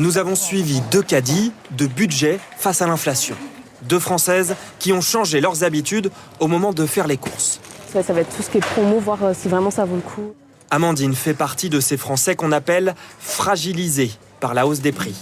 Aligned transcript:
Nous 0.00 0.18
avons 0.18 0.34
suivi 0.34 0.80
deux 0.90 1.02
caddies 1.02 1.52
de 1.70 1.86
budget 1.86 2.40
face 2.56 2.82
à 2.82 2.86
l'inflation. 2.86 3.36
Deux 3.82 4.00
Françaises 4.00 4.56
qui 4.80 4.92
ont 4.92 5.00
changé 5.00 5.40
leurs 5.40 5.62
habitudes 5.62 6.10
au 6.40 6.48
moment 6.48 6.72
de 6.72 6.84
faire 6.84 7.06
les 7.06 7.16
courses. 7.16 7.60
Ça, 7.92 8.02
ça 8.02 8.12
va 8.12 8.22
être 8.22 8.34
tout 8.34 8.42
ce 8.42 8.50
qui 8.50 8.58
est 8.58 8.60
promo, 8.60 8.98
voir 8.98 9.22
euh, 9.22 9.32
si 9.38 9.46
vraiment 9.48 9.70
ça 9.70 9.84
vaut 9.84 9.94
le 9.94 10.02
coup. 10.02 10.34
Amandine 10.70 11.14
fait 11.14 11.34
partie 11.34 11.70
de 11.70 11.78
ces 11.78 11.96
Français 11.96 12.34
qu'on 12.34 12.50
appelle 12.50 12.96
fragilisés 13.20 14.10
par 14.40 14.52
la 14.52 14.66
hausse 14.66 14.80
des 14.80 14.90
prix. 14.90 15.14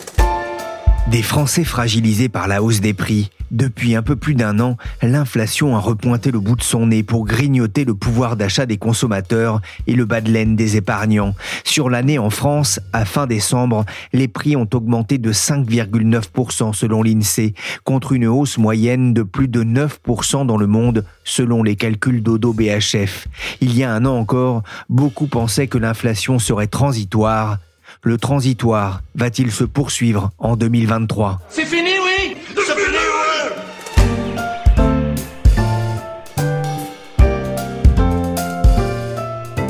Des 1.08 1.22
Français 1.22 1.64
fragilisés 1.64 2.28
par 2.28 2.46
la 2.46 2.62
hausse 2.62 2.80
des 2.80 2.94
prix. 2.94 3.30
Depuis 3.50 3.96
un 3.96 4.02
peu 4.02 4.14
plus 4.14 4.34
d'un 4.34 4.60
an, 4.60 4.76
l'inflation 5.02 5.76
a 5.76 5.80
repointé 5.80 6.30
le 6.30 6.38
bout 6.38 6.54
de 6.54 6.62
son 6.62 6.86
nez 6.86 7.02
pour 7.02 7.26
grignoter 7.26 7.84
le 7.84 7.94
pouvoir 7.94 8.36
d'achat 8.36 8.66
des 8.66 8.78
consommateurs 8.78 9.60
et 9.88 9.94
le 9.94 10.04
bas 10.04 10.20
de 10.20 10.30
laine 10.30 10.54
des 10.54 10.76
épargnants. 10.76 11.34
Sur 11.64 11.90
l'année 11.90 12.18
en 12.18 12.30
France, 12.30 12.80
à 12.92 13.04
fin 13.04 13.26
décembre, 13.26 13.84
les 14.12 14.28
prix 14.28 14.54
ont 14.56 14.68
augmenté 14.72 15.18
de 15.18 15.32
5,9% 15.32 16.72
selon 16.72 17.02
l'INSEE, 17.02 17.52
contre 17.84 18.12
une 18.12 18.26
hausse 18.26 18.56
moyenne 18.56 19.12
de 19.12 19.22
plus 19.22 19.48
de 19.48 19.64
9% 19.64 20.46
dans 20.46 20.56
le 20.56 20.68
monde 20.68 21.04
selon 21.24 21.64
les 21.64 21.74
calculs 21.76 22.22
d'Odo 22.22 22.52
BHF. 22.54 23.26
Il 23.60 23.76
y 23.76 23.82
a 23.82 23.92
un 23.92 24.06
an 24.06 24.16
encore, 24.16 24.62
beaucoup 24.88 25.26
pensaient 25.26 25.66
que 25.66 25.78
l'inflation 25.78 26.38
serait 26.38 26.68
transitoire 26.68 27.58
le 28.02 28.18
transitoire 28.18 29.02
va-t-il 29.14 29.52
se 29.52 29.64
poursuivre 29.64 30.30
en 30.38 30.56
2023 30.56 31.40
C'est 31.48 31.64
fini, 31.64 31.90
oui 32.04 32.36
C'est 32.56 32.74
fini, 32.74 32.98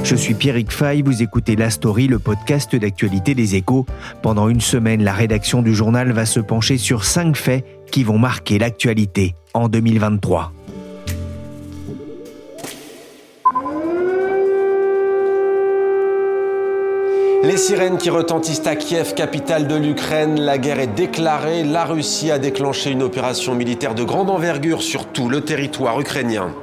Je 0.04 0.16
suis 0.16 0.34
Pierrick 0.34 0.72
Fay, 0.72 1.00
vous 1.00 1.22
écoutez 1.22 1.56
La 1.56 1.70
Story, 1.70 2.06
le 2.06 2.18
podcast 2.18 2.74
d'actualité 2.74 3.34
des 3.34 3.54
échos. 3.54 3.86
Pendant 4.20 4.48
une 4.48 4.60
semaine, 4.60 5.02
la 5.02 5.12
rédaction 5.12 5.62
du 5.62 5.74
journal 5.74 6.12
va 6.12 6.26
se 6.26 6.40
pencher 6.40 6.76
sur 6.76 7.04
cinq 7.04 7.36
faits 7.36 7.64
qui 7.90 8.02
vont 8.02 8.18
marquer 8.18 8.58
l'actualité 8.58 9.34
en 9.54 9.68
2023. 9.68 10.52
Les 17.42 17.56
sirènes 17.56 17.98
qui 17.98 18.08
retentissent 18.08 18.66
à 18.68 18.76
Kiev, 18.76 19.14
capitale 19.14 19.66
de 19.66 19.74
l'Ukraine, 19.74 20.40
la 20.40 20.58
guerre 20.58 20.78
est 20.78 20.94
déclarée. 20.94 21.64
La 21.64 21.84
Russie 21.84 22.30
a 22.30 22.38
déclenché 22.38 22.90
une 22.90 23.02
opération 23.02 23.56
militaire 23.56 23.96
de 23.96 24.04
grande 24.04 24.30
envergure 24.30 24.80
sur 24.80 25.06
tout 25.06 25.28
le 25.28 25.40
territoire 25.40 26.00
ukrainien. 26.00 26.54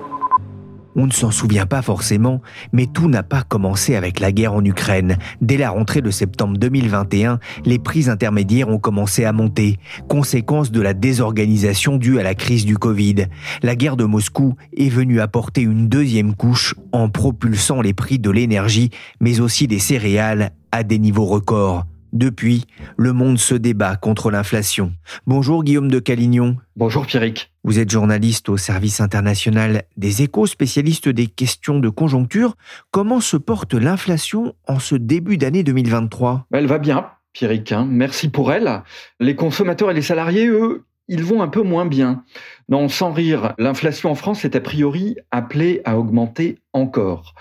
On 0.96 1.06
ne 1.06 1.12
s'en 1.12 1.32
souvient 1.32 1.66
pas 1.66 1.82
forcément, 1.82 2.42
mais 2.74 2.88
tout 2.88 3.08
n'a 3.08 3.24
pas 3.24 3.44
commencé 3.44 3.96
avec 3.96 4.20
la 4.20 4.32
guerre 4.32 4.54
en 4.54 4.64
Ukraine. 4.64 5.18
Dès 5.42 5.58
la 5.58 5.70
rentrée 5.70 6.02
de 6.02 6.12
septembre 6.12 6.58
2021, 6.58 7.40
les 7.66 7.80
prix 7.80 8.10
intermédiaires 8.10 8.70
ont 8.70 8.80
commencé 8.80 9.26
à 9.26 9.32
monter, 9.32 9.78
conséquence 10.08 10.72
de 10.72 10.82
la 10.82 10.94
désorganisation 10.94 11.98
due 11.98 12.20
à 12.20 12.24
la 12.24 12.36
crise 12.36 12.66
du 12.66 12.78
Covid. 12.78 13.28
La 13.62 13.76
guerre 13.76 13.98
de 13.98 14.06
Moscou 14.06 14.56
est 14.76 14.90
venue 14.90 15.22
apporter 15.22 15.62
une 15.62 15.88
deuxième 15.88 16.36
couche 16.36 16.76
en 16.92 17.10
propulsant 17.10 17.82
les 17.82 17.94
prix 17.94 18.20
de 18.20 18.32
l'énergie, 18.32 18.90
mais 19.20 19.40
aussi 19.40 19.68
des 19.68 19.80
céréales 19.80 20.52
à 20.72 20.84
des 20.84 21.00
niveaux 21.00 21.26
records. 21.26 21.86
Depuis, 22.14 22.66
le 22.98 23.14
monde 23.14 23.38
se 23.38 23.56
débat 23.56 23.96
contre 23.96 24.32
l'inflation. 24.32 24.94
Bonjour 25.28 25.64
Guillaume 25.64 25.92
de 25.92 26.00
Calignon. 26.00 26.58
Bonjour 26.76 27.06
Pierrick. 27.06 27.52
Vous 27.64 27.78
êtes 27.78 27.92
journaliste 27.92 28.50
au 28.50 28.58
service 28.58 29.02
international 29.02 29.84
des 29.98 30.24
échos, 30.24 30.48
spécialiste 30.48 31.10
des 31.10 31.28
questions 31.28 31.80
de 31.80 31.90
conjoncture. 31.90 32.56
Comment 32.92 33.20
se 33.20 33.38
porte 33.38 33.74
l'inflation 33.74 34.56
en 34.68 34.80
ce 34.80 34.96
début 34.96 35.38
d'année 35.38 35.64
2023 35.64 36.48
Elle 36.52 36.68
va 36.68 36.80
bien, 36.80 37.08
Pierrick. 37.34 37.72
Hein. 37.72 37.88
Merci 37.90 38.30
pour 38.30 38.52
elle. 38.52 38.82
Les 39.20 39.36
consommateurs 39.36 39.92
et 39.92 39.94
les 39.94 40.02
salariés, 40.02 40.48
eux, 40.48 40.86
ils 41.10 41.24
vont 41.24 41.42
un 41.42 41.48
peu 41.48 41.64
moins 41.64 41.86
bien. 41.86 42.24
Non, 42.70 42.88
sans 42.88 43.12
rire, 43.12 43.54
l'inflation 43.58 44.12
en 44.12 44.16
France 44.16 44.46
est 44.46 44.56
a 44.56 44.62
priori 44.62 45.18
appelée 45.32 45.82
à 45.84 45.98
augmenter 45.98 46.60
encore. 46.72 47.34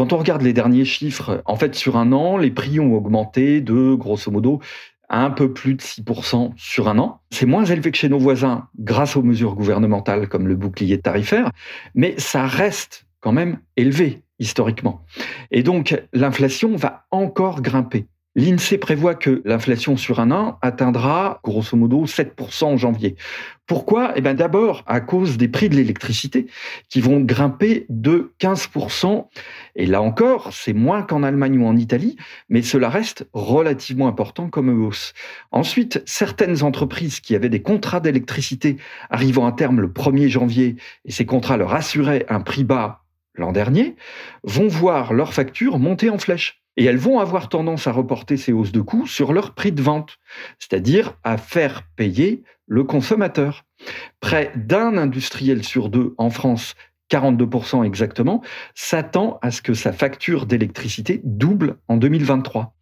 Quand 0.00 0.14
on 0.14 0.16
regarde 0.16 0.40
les 0.40 0.54
derniers 0.54 0.86
chiffres, 0.86 1.42
en 1.44 1.56
fait, 1.56 1.74
sur 1.74 1.98
un 1.98 2.12
an, 2.12 2.38
les 2.38 2.50
prix 2.50 2.80
ont 2.80 2.94
augmenté 2.94 3.60
de, 3.60 3.92
grosso 3.92 4.30
modo, 4.30 4.58
un 5.10 5.28
peu 5.28 5.52
plus 5.52 5.74
de 5.74 5.82
6% 5.82 6.52
sur 6.56 6.88
un 6.88 6.98
an. 6.98 7.20
C'est 7.30 7.44
moins 7.44 7.66
élevé 7.66 7.90
que 7.90 7.98
chez 7.98 8.08
nos 8.08 8.18
voisins 8.18 8.66
grâce 8.78 9.14
aux 9.14 9.22
mesures 9.22 9.54
gouvernementales 9.54 10.26
comme 10.26 10.48
le 10.48 10.56
bouclier 10.56 10.98
tarifaire, 11.02 11.52
mais 11.94 12.14
ça 12.16 12.46
reste 12.46 13.04
quand 13.20 13.32
même 13.32 13.58
élevé 13.76 14.22
historiquement. 14.38 15.04
Et 15.50 15.62
donc, 15.62 16.02
l'inflation 16.14 16.76
va 16.76 17.04
encore 17.10 17.60
grimper. 17.60 18.06
L'INSEE 18.36 18.78
prévoit 18.78 19.16
que 19.16 19.42
l'inflation 19.44 19.96
sur 19.96 20.20
un 20.20 20.30
an 20.30 20.56
atteindra 20.62 21.40
grosso 21.42 21.76
modo 21.76 22.06
7% 22.06 22.64
en 22.64 22.76
janvier. 22.76 23.16
Pourquoi? 23.66 24.12
Eh 24.14 24.20
bien 24.20 24.34
d'abord 24.34 24.84
à 24.86 25.00
cause 25.00 25.36
des 25.36 25.48
prix 25.48 25.68
de 25.68 25.74
l'électricité 25.74 26.46
qui 26.88 27.00
vont 27.00 27.18
grimper 27.18 27.86
de 27.88 28.32
15%. 28.38 29.26
Et 29.74 29.86
là 29.86 30.00
encore, 30.00 30.52
c'est 30.52 30.72
moins 30.72 31.02
qu'en 31.02 31.24
Allemagne 31.24 31.58
ou 31.58 31.66
en 31.66 31.76
Italie, 31.76 32.16
mais 32.48 32.62
cela 32.62 32.88
reste 32.88 33.28
relativement 33.32 34.06
important 34.06 34.48
comme 34.48 34.68
hausse. 34.80 35.12
Ensuite, 35.50 36.00
certaines 36.06 36.62
entreprises 36.62 37.18
qui 37.18 37.34
avaient 37.34 37.48
des 37.48 37.62
contrats 37.62 38.00
d'électricité 38.00 38.76
arrivant 39.10 39.46
à 39.48 39.52
terme 39.52 39.80
le 39.80 39.88
1er 39.88 40.28
janvier, 40.28 40.76
et 41.04 41.10
ces 41.10 41.26
contrats 41.26 41.56
leur 41.56 41.74
assuraient 41.74 42.26
un 42.28 42.40
prix 42.40 42.62
bas 42.62 43.02
l'an 43.34 43.50
dernier, 43.50 43.96
vont 44.44 44.68
voir 44.68 45.12
leurs 45.12 45.34
factures 45.34 45.80
monter 45.80 46.10
en 46.10 46.18
flèche. 46.18 46.59
Et 46.76 46.84
elles 46.84 46.98
vont 46.98 47.18
avoir 47.18 47.48
tendance 47.48 47.86
à 47.86 47.92
reporter 47.92 48.36
ces 48.36 48.52
hausses 48.52 48.72
de 48.72 48.80
coûts 48.80 49.06
sur 49.06 49.32
leur 49.32 49.54
prix 49.54 49.72
de 49.72 49.82
vente, 49.82 50.18
c'est-à-dire 50.58 51.14
à 51.24 51.36
faire 51.36 51.82
payer 51.96 52.42
le 52.66 52.84
consommateur. 52.84 53.64
Près 54.20 54.52
d'un 54.54 54.96
industriel 54.96 55.64
sur 55.64 55.88
deux 55.88 56.14
en 56.16 56.30
France 56.30 56.74
42% 57.10 57.84
exactement, 57.84 58.42
s'attend 58.74 59.38
à 59.42 59.50
ce 59.50 59.62
que 59.62 59.74
sa 59.74 59.92
facture 59.92 60.46
d'électricité 60.46 61.20
double 61.24 61.76
en 61.88 61.96
2023. 61.96 62.74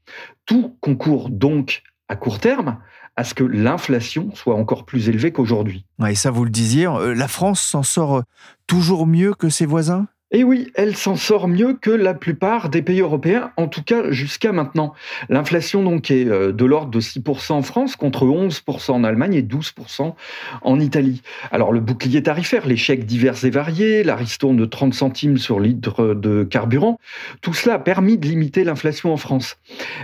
Tout 0.46 0.76
concourt 0.80 1.30
donc 1.30 1.82
à 2.08 2.16
court 2.16 2.38
terme 2.38 2.78
à 3.16 3.24
ce 3.24 3.34
que 3.34 3.42
l'inflation 3.42 4.30
soit 4.34 4.54
encore 4.54 4.84
plus 4.84 5.08
élevée 5.08 5.32
qu'aujourd'hui. 5.32 5.84
et 6.06 6.14
ça, 6.14 6.30
vous 6.30 6.44
le 6.44 6.50
disiez, 6.50 6.86
euh, 6.86 7.14
la 7.14 7.26
France 7.26 7.60
s'en 7.60 7.82
sort 7.82 8.18
euh, 8.18 8.22
toujours 8.68 9.08
mieux 9.08 9.34
que 9.34 9.48
ses 9.48 9.66
voisins? 9.66 10.06
Et 10.30 10.44
oui, 10.44 10.70
elle 10.74 10.94
s'en 10.94 11.16
sort 11.16 11.48
mieux 11.48 11.72
que 11.72 11.90
la 11.90 12.12
plupart 12.12 12.68
des 12.68 12.82
pays 12.82 13.00
européens, 13.00 13.50
en 13.56 13.66
tout 13.66 13.82
cas 13.82 14.10
jusqu'à 14.10 14.52
maintenant. 14.52 14.92
L'inflation 15.30 15.82
donc 15.82 16.10
est 16.10 16.26
euh, 16.26 16.52
de 16.52 16.64
l'ordre 16.66 16.90
de 16.90 17.00
6% 17.00 17.52
en 17.52 17.62
France 17.62 17.96
contre 17.96 18.26
11% 18.26 18.90
en 18.90 19.04
Allemagne 19.04 19.32
et 19.34 19.42
12% 19.42 20.14
en 20.60 20.80
Italie. 20.80 21.22
Alors 21.50 21.72
le 21.72 21.80
bouclier 21.80 22.22
tarifaire, 22.22 22.66
les 22.66 22.76
chèques 22.76 23.06
divers 23.06 23.42
et 23.42 23.50
variés, 23.50 24.02
la 24.02 24.16
ristourne 24.16 24.58
de 24.58 24.66
30 24.66 24.92
centimes 24.92 25.38
sur 25.38 25.60
litre 25.60 26.12
de 26.14 26.44
carburant, 26.44 27.00
tout 27.40 27.54
cela 27.54 27.76
a 27.76 27.78
permis 27.78 28.18
de 28.18 28.26
limiter 28.26 28.64
l'inflation 28.64 29.10
en 29.10 29.16
France. 29.16 29.56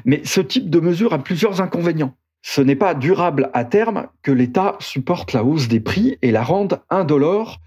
Mais 0.06 0.22
ce 0.24 0.40
type 0.40 0.70
de 0.70 0.80
mesure 0.80 1.12
a 1.12 1.22
plusieurs 1.22 1.60
inconvénients. 1.60 2.14
Ce 2.40 2.60
n'est 2.60 2.76
pas 2.76 2.94
durable 2.94 3.50
à 3.52 3.64
terme 3.64 4.06
que 4.22 4.30
l'État 4.30 4.76
supporte 4.78 5.32
la 5.32 5.44
hausse 5.44 5.68
des 5.68 5.80
prix 5.80 6.18
et 6.22 6.30
la 6.30 6.42
rende 6.42 6.80
indolore 6.90 7.60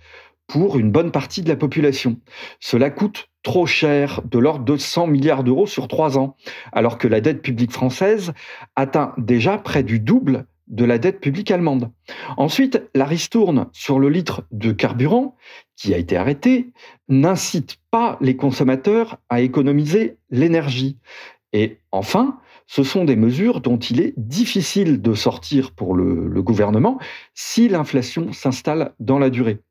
pour 0.48 0.78
une 0.78 0.92
bonne 0.92 1.12
partie 1.12 1.42
de 1.42 1.50
la 1.50 1.56
population. 1.56 2.18
Cela 2.60 2.90
coûte 2.90 3.30
trop 3.44 3.66
cher, 3.66 4.22
de 4.26 4.40
l'ordre 4.40 4.66
de 4.66 4.78
100 4.78 5.08
milliards 5.08 5.44
d'euros 5.44 5.68
sur 5.68 5.88
trois 5.88 6.18
ans, 6.18 6.36
alors 6.72 6.98
que 6.98 7.08
la 7.08 7.22
dette 7.22 7.42
publique 7.42 7.72
française 7.72 8.34
atteint 8.76 9.14
déjà 9.18 9.58
près 9.58 9.84
du 9.84 10.00
double 10.00 10.48
de 10.68 10.84
la 10.84 10.98
dette 10.98 11.22
publique 11.22 11.52
allemande. 11.52 11.92
Ensuite, 12.36 12.82
la 12.94 13.06
ristourne 13.06 13.68
sur 13.72 14.00
le 14.00 14.10
litre 14.10 14.44
de 14.52 14.72
carburant, 14.72 15.36
qui 15.76 15.94
a 15.94 15.98
été 15.98 16.18
arrêtée, 16.18 16.72
n'incite 17.08 17.78
pas 17.90 18.18
les 18.20 18.36
consommateurs 18.36 19.18
à 19.30 19.40
économiser 19.42 20.18
l'énergie. 20.30 20.98
Et 21.54 21.80
enfin, 21.92 22.40
ce 22.66 22.84
sont 22.84 23.06
des 23.06 23.16
mesures 23.16 23.62
dont 23.62 23.78
il 23.78 24.02
est 24.02 24.14
difficile 24.18 25.02
de 25.02 25.14
sortir 25.14 25.72
pour 25.72 25.96
le, 25.96 26.28
le 26.28 26.44
gouvernement 26.44 27.00
si 27.34 27.70
l'inflation 27.70 28.34
s'installe 28.34 28.94
dans 29.00 29.20
la 29.20 29.30
durée. 29.30 29.62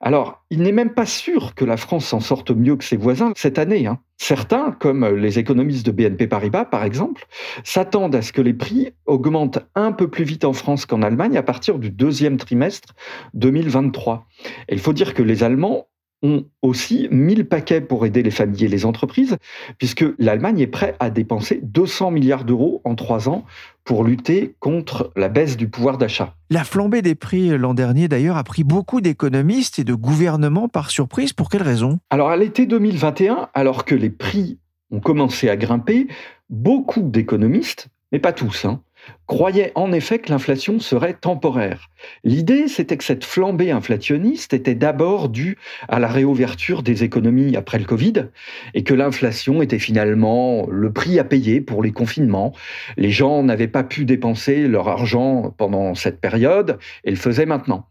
Alors, 0.00 0.44
il 0.50 0.62
n'est 0.62 0.72
même 0.72 0.94
pas 0.94 1.06
sûr 1.06 1.56
que 1.56 1.64
la 1.64 1.76
France 1.76 2.06
s'en 2.06 2.20
sorte 2.20 2.52
mieux 2.52 2.76
que 2.76 2.84
ses 2.84 2.96
voisins 2.96 3.32
cette 3.34 3.58
année. 3.58 3.86
Hein. 3.86 3.98
Certains, 4.16 4.70
comme 4.70 5.04
les 5.04 5.40
économistes 5.40 5.84
de 5.84 5.90
BNP 5.90 6.28
Paribas 6.28 6.64
par 6.64 6.84
exemple, 6.84 7.26
s'attendent 7.64 8.14
à 8.14 8.22
ce 8.22 8.32
que 8.32 8.40
les 8.40 8.54
prix 8.54 8.92
augmentent 9.06 9.58
un 9.74 9.90
peu 9.90 10.08
plus 10.08 10.24
vite 10.24 10.44
en 10.44 10.52
France 10.52 10.86
qu'en 10.86 11.02
Allemagne 11.02 11.36
à 11.36 11.42
partir 11.42 11.80
du 11.80 11.90
deuxième 11.90 12.36
trimestre 12.36 12.94
2023. 13.34 14.26
Et 14.68 14.74
il 14.74 14.80
faut 14.80 14.92
dire 14.92 15.14
que 15.14 15.22
les 15.22 15.42
Allemands 15.42 15.88
ont 16.22 16.44
aussi 16.62 17.08
1000 17.10 17.46
paquets 17.46 17.80
pour 17.80 18.04
aider 18.04 18.22
les 18.22 18.30
familles 18.30 18.64
et 18.64 18.68
les 18.68 18.84
entreprises, 18.86 19.36
puisque 19.78 20.04
l'Allemagne 20.18 20.60
est 20.60 20.66
prête 20.66 20.96
à 21.00 21.10
dépenser 21.10 21.60
200 21.62 22.10
milliards 22.10 22.44
d'euros 22.44 22.80
en 22.84 22.94
trois 22.94 23.28
ans 23.28 23.44
pour 23.84 24.04
lutter 24.04 24.54
contre 24.58 25.12
la 25.16 25.28
baisse 25.28 25.56
du 25.56 25.68
pouvoir 25.68 25.96
d'achat. 25.96 26.34
La 26.50 26.64
flambée 26.64 27.02
des 27.02 27.14
prix 27.14 27.56
l'an 27.56 27.74
dernier, 27.74 28.08
d'ailleurs, 28.08 28.36
a 28.36 28.44
pris 28.44 28.64
beaucoup 28.64 29.00
d'économistes 29.00 29.78
et 29.78 29.84
de 29.84 29.94
gouvernements 29.94 30.68
par 30.68 30.90
surprise. 30.90 31.32
Pour 31.32 31.48
quelle 31.48 31.62
raison? 31.62 31.98
Alors, 32.10 32.30
à 32.30 32.36
l'été 32.36 32.66
2021, 32.66 33.48
alors 33.54 33.84
que 33.84 33.94
les 33.94 34.10
prix 34.10 34.58
ont 34.90 35.00
commencé 35.00 35.48
à 35.48 35.56
grimper, 35.56 36.08
beaucoup 36.50 37.02
d'économistes, 37.02 37.88
mais 38.12 38.18
pas 38.18 38.32
tous, 38.32 38.64
hein, 38.64 38.80
croyait 39.26 39.72
en 39.74 39.92
effet 39.92 40.18
que 40.18 40.30
l'inflation 40.30 40.80
serait 40.80 41.14
temporaire. 41.14 41.90
L'idée, 42.24 42.68
c'était 42.68 42.96
que 42.96 43.04
cette 43.04 43.24
flambée 43.24 43.70
inflationniste 43.70 44.54
était 44.54 44.74
d'abord 44.74 45.28
due 45.28 45.56
à 45.88 45.98
la 45.98 46.08
réouverture 46.08 46.82
des 46.82 47.04
économies 47.04 47.56
après 47.56 47.78
le 47.78 47.84
Covid 47.84 48.26
et 48.74 48.84
que 48.84 48.94
l'inflation 48.94 49.62
était 49.62 49.78
finalement 49.78 50.66
le 50.70 50.92
prix 50.92 51.18
à 51.18 51.24
payer 51.24 51.60
pour 51.60 51.82
les 51.82 51.92
confinements. 51.92 52.54
Les 52.96 53.10
gens 53.10 53.42
n'avaient 53.42 53.68
pas 53.68 53.84
pu 53.84 54.04
dépenser 54.04 54.66
leur 54.66 54.88
argent 54.88 55.54
pendant 55.56 55.94
cette 55.94 56.20
période 56.20 56.78
et 57.04 57.10
le 57.10 57.16
faisaient 57.16 57.46
maintenant. 57.46 57.86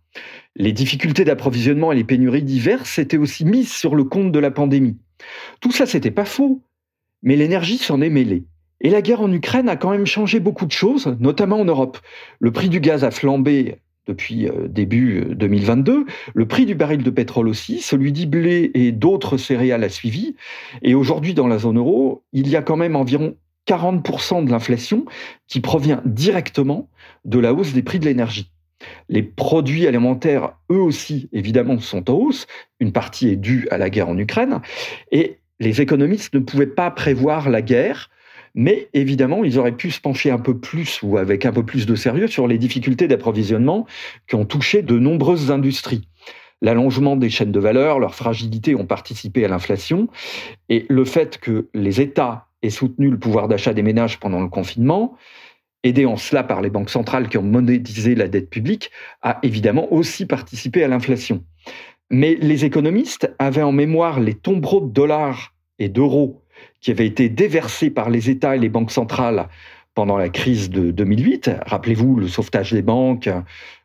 Les 0.55 0.71
difficultés 0.71 1.23
d'approvisionnement 1.23 1.91
et 1.91 1.95
les 1.95 2.03
pénuries 2.03 2.43
diverses 2.43 2.97
étaient 2.97 3.17
aussi 3.17 3.45
mises 3.45 3.71
sur 3.71 3.95
le 3.95 4.03
compte 4.03 4.31
de 4.31 4.39
la 4.39 4.49
pandémie. 4.49 4.97
Tout 5.59 5.71
ça, 5.71 5.85
c'était 5.85 6.11
pas 6.11 6.25
faux, 6.25 6.63
mais 7.21 7.35
l'énergie 7.35 7.77
s'en 7.77 8.01
est 8.01 8.09
mêlée. 8.09 8.45
Et 8.81 8.89
la 8.89 9.01
guerre 9.01 9.21
en 9.21 9.31
Ukraine 9.31 9.69
a 9.69 9.75
quand 9.75 9.91
même 9.91 10.05
changé 10.05 10.39
beaucoup 10.39 10.65
de 10.65 10.71
choses, 10.71 11.15
notamment 11.19 11.59
en 11.59 11.65
Europe. 11.65 11.97
Le 12.39 12.51
prix 12.51 12.69
du 12.69 12.79
gaz 12.79 13.03
a 13.03 13.11
flambé 13.11 13.77
depuis 14.07 14.47
euh, 14.47 14.67
début 14.67 15.25
2022. 15.31 15.91
Euh, 15.91 16.03
le 16.33 16.47
prix 16.47 16.65
du 16.65 16.75
baril 16.75 17.03
de 17.03 17.09
pétrole 17.09 17.47
aussi, 17.47 17.79
celui 17.79 18.11
du 18.11 18.25
blé 18.25 18.71
et 18.73 18.91
d'autres 18.91 19.37
céréales 19.37 19.83
a 19.83 19.89
suivi. 19.89 20.35
Et 20.81 20.95
aujourd'hui, 20.95 21.33
dans 21.33 21.47
la 21.47 21.57
zone 21.57 21.77
euro, 21.77 22.23
il 22.33 22.47
y 22.47 22.55
a 22.55 22.61
quand 22.61 22.77
même 22.77 22.95
environ 22.95 23.35
40% 23.67 24.45
de 24.45 24.51
l'inflation 24.51 25.05
qui 25.47 25.59
provient 25.59 26.01
directement 26.05 26.89
de 27.25 27.39
la 27.39 27.53
hausse 27.53 27.73
des 27.73 27.83
prix 27.83 27.99
de 27.99 28.05
l'énergie. 28.05 28.51
Les 29.09 29.23
produits 29.23 29.87
alimentaires, 29.87 30.53
eux 30.71 30.79
aussi, 30.79 31.29
évidemment, 31.33 31.79
sont 31.79 32.09
en 32.09 32.13
hausse. 32.13 32.47
Une 32.79 32.91
partie 32.91 33.27
est 33.27 33.35
due 33.35 33.67
à 33.71 33.77
la 33.77 33.89
guerre 33.89 34.07
en 34.07 34.17
Ukraine. 34.17 34.61
Et 35.11 35.39
les 35.59 35.81
économistes 35.81 36.33
ne 36.33 36.39
pouvaient 36.39 36.67
pas 36.67 36.91
prévoir 36.91 37.49
la 37.49 37.61
guerre 37.61 38.09
mais 38.55 38.89
évidemment, 38.93 39.43
ils 39.43 39.59
auraient 39.59 39.75
pu 39.75 39.91
se 39.91 40.01
pencher 40.01 40.31
un 40.31 40.39
peu 40.39 40.57
plus 40.57 40.99
ou 41.03 41.17
avec 41.17 41.45
un 41.45 41.51
peu 41.51 41.63
plus 41.63 41.85
de 41.85 41.95
sérieux 41.95 42.27
sur 42.27 42.47
les 42.47 42.57
difficultés 42.57 43.07
d'approvisionnement 43.07 43.85
qui 44.27 44.35
ont 44.35 44.45
touché 44.45 44.81
de 44.81 44.97
nombreuses 44.97 45.51
industries. 45.51 46.07
L'allongement 46.61 47.15
des 47.15 47.29
chaînes 47.29 47.51
de 47.51 47.59
valeur, 47.59 47.99
leur 47.99 48.15
fragilité 48.15 48.73
ont 48.75 48.85
participé 48.85 49.45
à 49.45 49.47
l'inflation 49.47 50.07
et 50.69 50.85
le 50.89 51.05
fait 51.05 51.37
que 51.37 51.67
les 51.73 52.01
États 52.01 52.47
aient 52.63 52.71
soutenu 52.71 53.09
le 53.09 53.19
pouvoir 53.19 53.47
d'achat 53.47 53.73
des 53.73 53.83
ménages 53.83 54.19
pendant 54.19 54.41
le 54.41 54.49
confinement, 54.49 55.15
aidé 55.83 56.05
en 56.05 56.17
cela 56.17 56.43
par 56.43 56.61
les 56.61 56.71
banques 56.71 56.89
centrales 56.89 57.29
qui 57.29 57.37
ont 57.37 57.43
monétisé 57.43 58.15
la 58.15 58.27
dette 58.27 58.49
publique, 58.49 58.89
a 59.21 59.37
évidemment 59.43 59.91
aussi 59.93 60.25
participé 60.25 60.83
à 60.83 60.87
l'inflation. 60.87 61.43
Mais 62.09 62.35
les 62.35 62.65
économistes 62.65 63.31
avaient 63.37 63.61
en 63.61 63.71
mémoire 63.71 64.19
les 64.19 64.33
tombereaux 64.33 64.81
de 64.81 64.91
dollars 64.91 65.53
et 65.77 65.89
d'euros 65.89 66.41
qui 66.81 66.91
avait 66.91 67.07
été 67.07 67.29
déversé 67.29 67.89
par 67.89 68.09
les 68.09 68.29
États 68.29 68.55
et 68.55 68.59
les 68.59 68.69
banques 68.69 68.91
centrales 68.91 69.47
pendant 69.93 70.17
la 70.17 70.29
crise 70.29 70.69
de 70.69 70.91
2008. 70.91 71.51
Rappelez-vous 71.65 72.17
le 72.17 72.27
sauvetage 72.27 72.71
des 72.71 72.83
banques 72.83 73.29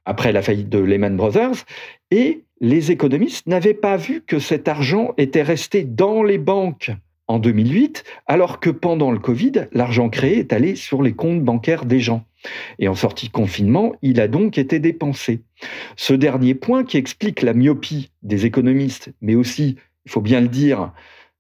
après 0.04 0.32
la 0.32 0.42
faillite 0.42 0.68
de 0.68 0.78
Lehman 0.78 1.16
Brothers. 1.16 1.64
Et 2.10 2.42
les 2.60 2.90
économistes 2.90 3.46
n'avaient 3.46 3.74
pas 3.74 3.96
vu 3.96 4.22
que 4.26 4.38
cet 4.38 4.68
argent 4.68 5.14
était 5.16 5.42
resté 5.42 5.84
dans 5.84 6.22
les 6.22 6.38
banques 6.38 6.92
en 7.28 7.38
2008, 7.38 8.04
alors 8.26 8.60
que 8.60 8.68
pendant 8.70 9.10
le 9.10 9.18
Covid, 9.18 9.68
l'argent 9.72 10.10
créé 10.10 10.38
est 10.38 10.52
allé 10.52 10.74
sur 10.76 11.02
les 11.02 11.12
comptes 11.12 11.42
bancaires 11.42 11.86
des 11.86 12.00
gens. 12.00 12.24
Et 12.78 12.88
en 12.88 12.94
sortie 12.94 13.28
de 13.28 13.32
confinement, 13.32 13.94
il 14.02 14.20
a 14.20 14.28
donc 14.28 14.58
été 14.58 14.80
dépensé. 14.80 15.40
Ce 15.96 16.12
dernier 16.12 16.54
point 16.54 16.84
qui 16.84 16.98
explique 16.98 17.42
la 17.42 17.54
myopie 17.54 18.10
des 18.22 18.44
économistes, 18.44 19.12
mais 19.22 19.34
aussi, 19.34 19.76
il 20.04 20.10
faut 20.10 20.20
bien 20.20 20.40
le 20.40 20.48
dire, 20.48 20.92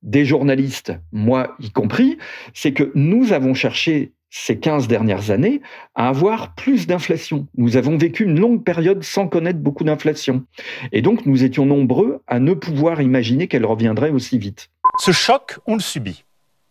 des 0.02 0.24
journalistes, 0.24 0.92
moi 1.12 1.54
y 1.60 1.70
compris, 1.70 2.18
c'est 2.54 2.72
que 2.72 2.90
nous 2.94 3.32
avons 3.32 3.54
cherché 3.54 4.12
ces 4.30 4.58
15 4.58 4.88
dernières 4.88 5.30
années 5.30 5.60
à 5.94 6.08
avoir 6.08 6.54
plus 6.54 6.86
d'inflation. 6.86 7.46
Nous 7.56 7.76
avons 7.76 7.98
vécu 7.98 8.24
une 8.24 8.40
longue 8.40 8.64
période 8.64 9.04
sans 9.04 9.28
connaître 9.28 9.58
beaucoup 9.58 9.84
d'inflation. 9.84 10.44
Et 10.90 11.02
donc 11.02 11.26
nous 11.26 11.44
étions 11.44 11.66
nombreux 11.66 12.22
à 12.26 12.40
ne 12.40 12.54
pouvoir 12.54 13.02
imaginer 13.02 13.46
qu'elle 13.46 13.66
reviendrait 13.66 14.10
aussi 14.10 14.38
vite. 14.38 14.70
Ce 14.98 15.12
choc, 15.12 15.58
on 15.66 15.74
le 15.74 15.80
subit. 15.80 16.24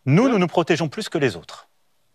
Nous, 0.05 0.27
nous 0.27 0.39
nous 0.39 0.47
protégeons 0.47 0.89
plus 0.89 1.07
que 1.07 1.19
les 1.19 1.35
autres. 1.35 1.69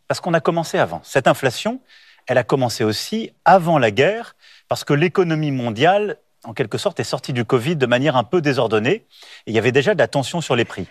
Parce 0.08 0.20
qu'on 0.20 0.34
a 0.34 0.40
commencé 0.40 0.78
avant. 0.78 1.00
Cette 1.04 1.28
inflation, 1.28 1.80
elle 2.26 2.38
a 2.38 2.44
commencé 2.44 2.82
aussi 2.82 3.30
avant 3.44 3.78
la 3.78 3.92
guerre, 3.92 4.34
parce 4.68 4.82
que 4.82 4.94
l'économie 4.94 5.52
mondiale 5.52 6.18
en 6.46 6.52
quelque 6.52 6.78
sorte, 6.78 7.00
est 7.00 7.04
sorti 7.04 7.32
du 7.32 7.44
Covid 7.44 7.76
de 7.76 7.86
manière 7.86 8.16
un 8.16 8.24
peu 8.24 8.40
désordonnée. 8.40 9.06
Et 9.46 9.50
il 9.50 9.54
y 9.54 9.58
avait 9.58 9.72
déjà 9.72 9.94
de 9.94 9.98
la 9.98 10.08
tension 10.08 10.40
sur 10.40 10.54
les 10.54 10.64
prix. 10.64 10.86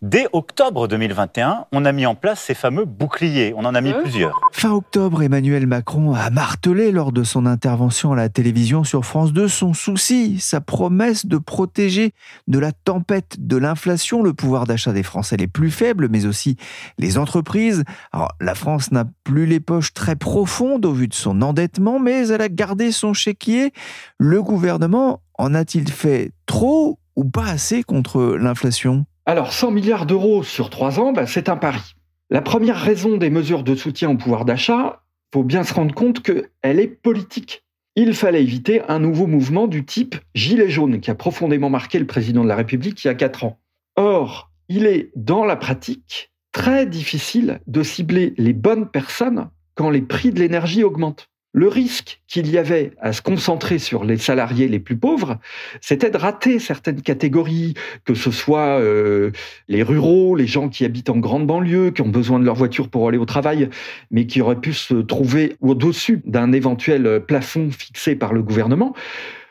Dès 0.00 0.26
octobre 0.32 0.88
2021, 0.88 1.66
on 1.72 1.84
a 1.84 1.92
mis 1.92 2.06
en 2.06 2.14
place 2.14 2.40
ces 2.40 2.54
fameux 2.54 2.84
boucliers. 2.84 3.52
On 3.56 3.64
en 3.64 3.74
a 3.74 3.80
mis 3.80 3.92
plusieurs. 3.92 4.40
Fin 4.52 4.70
octobre, 4.70 5.22
Emmanuel 5.22 5.66
Macron 5.66 6.14
a 6.14 6.30
martelé 6.30 6.92
lors 6.92 7.12
de 7.12 7.24
son 7.24 7.46
intervention 7.46 8.12
à 8.12 8.16
la 8.16 8.28
télévision 8.28 8.84
sur 8.84 9.04
France 9.04 9.32
2 9.32 9.48
son 9.48 9.74
souci, 9.74 10.38
sa 10.38 10.60
promesse 10.60 11.26
de 11.26 11.38
protéger 11.38 12.12
de 12.46 12.58
la 12.58 12.72
tempête 12.72 13.36
de 13.38 13.56
l'inflation 13.56 14.22
le 14.22 14.32
pouvoir 14.32 14.66
d'achat 14.66 14.92
des 14.92 15.02
Français 15.02 15.36
les 15.36 15.48
plus 15.48 15.70
faibles, 15.70 16.08
mais 16.10 16.26
aussi 16.26 16.56
les 16.98 17.18
entreprises. 17.18 17.84
Alors, 18.12 18.32
la 18.40 18.54
France 18.54 18.92
n'a 18.92 19.04
plus 19.24 19.46
les 19.46 19.60
poches 19.60 19.92
très 19.92 20.16
profondes 20.16 20.86
au 20.86 20.92
vu 20.92 21.08
de 21.08 21.14
son 21.14 21.42
endettement, 21.42 21.98
mais 21.98 22.28
elle 22.28 22.42
a 22.42 22.48
gardé 22.48 22.92
son 22.92 23.14
chéquier. 23.14 23.72
Le 24.18 24.42
gouvernement 24.42 24.91
en 24.94 25.54
a-t-il 25.54 25.90
fait 25.90 26.32
trop 26.46 26.98
ou 27.16 27.24
pas 27.24 27.46
assez 27.46 27.82
contre 27.82 28.36
l'inflation? 28.36 29.06
Alors 29.26 29.52
100 29.52 29.70
milliards 29.70 30.06
d'euros 30.06 30.42
sur 30.42 30.70
trois 30.70 30.98
ans, 30.98 31.12
bah, 31.12 31.26
c'est 31.26 31.48
un 31.48 31.56
pari. 31.56 31.94
La 32.30 32.42
première 32.42 32.78
raison 32.78 33.16
des 33.16 33.30
mesures 33.30 33.62
de 33.62 33.74
soutien 33.74 34.10
au 34.10 34.16
pouvoir 34.16 34.44
d'achat, 34.44 35.02
faut 35.32 35.44
bien 35.44 35.64
se 35.64 35.74
rendre 35.74 35.94
compte 35.94 36.22
qu'elle 36.22 36.80
est 36.80 36.88
politique. 36.88 37.64
Il 37.94 38.14
fallait 38.14 38.42
éviter 38.42 38.82
un 38.88 38.98
nouveau 38.98 39.26
mouvement 39.26 39.66
du 39.66 39.84
type 39.84 40.16
Gilet 40.34 40.70
jaune 40.70 41.00
qui 41.00 41.10
a 41.10 41.14
profondément 41.14 41.68
marqué 41.68 41.98
le 41.98 42.06
président 42.06 42.42
de 42.42 42.48
la 42.48 42.56
République 42.56 43.04
il 43.04 43.08
y 43.08 43.10
a 43.10 43.14
quatre 43.14 43.44
ans. 43.44 43.58
Or, 43.96 44.50
il 44.68 44.86
est 44.86 45.10
dans 45.14 45.44
la 45.44 45.56
pratique 45.56 46.32
très 46.52 46.86
difficile 46.86 47.60
de 47.66 47.82
cibler 47.82 48.34
les 48.38 48.52
bonnes 48.52 48.88
personnes 48.88 49.50
quand 49.74 49.90
les 49.90 50.02
prix 50.02 50.32
de 50.32 50.38
l'énergie 50.38 50.84
augmentent. 50.84 51.28
Le 51.54 51.68
risque 51.68 52.22
qu'il 52.28 52.50
y 52.50 52.56
avait 52.56 52.92
à 52.98 53.12
se 53.12 53.20
concentrer 53.20 53.78
sur 53.78 54.04
les 54.04 54.16
salariés 54.16 54.68
les 54.68 54.78
plus 54.78 54.96
pauvres, 54.96 55.38
c'était 55.82 56.08
de 56.08 56.16
rater 56.16 56.58
certaines 56.58 57.02
catégories, 57.02 57.74
que 58.06 58.14
ce 58.14 58.30
soit 58.30 58.80
euh, 58.80 59.32
les 59.68 59.82
ruraux, 59.82 60.34
les 60.34 60.46
gens 60.46 60.70
qui 60.70 60.86
habitent 60.86 61.10
en 61.10 61.18
grande 61.18 61.46
banlieue, 61.46 61.90
qui 61.90 62.00
ont 62.00 62.08
besoin 62.08 62.38
de 62.38 62.44
leur 62.46 62.54
voiture 62.54 62.88
pour 62.88 63.06
aller 63.06 63.18
au 63.18 63.26
travail, 63.26 63.68
mais 64.10 64.26
qui 64.26 64.40
auraient 64.40 64.60
pu 64.60 64.72
se 64.72 64.94
trouver 64.94 65.56
au-dessus 65.60 66.22
d'un 66.24 66.52
éventuel 66.52 67.22
plafond 67.26 67.70
fixé 67.70 68.16
par 68.16 68.32
le 68.32 68.42
gouvernement. 68.42 68.94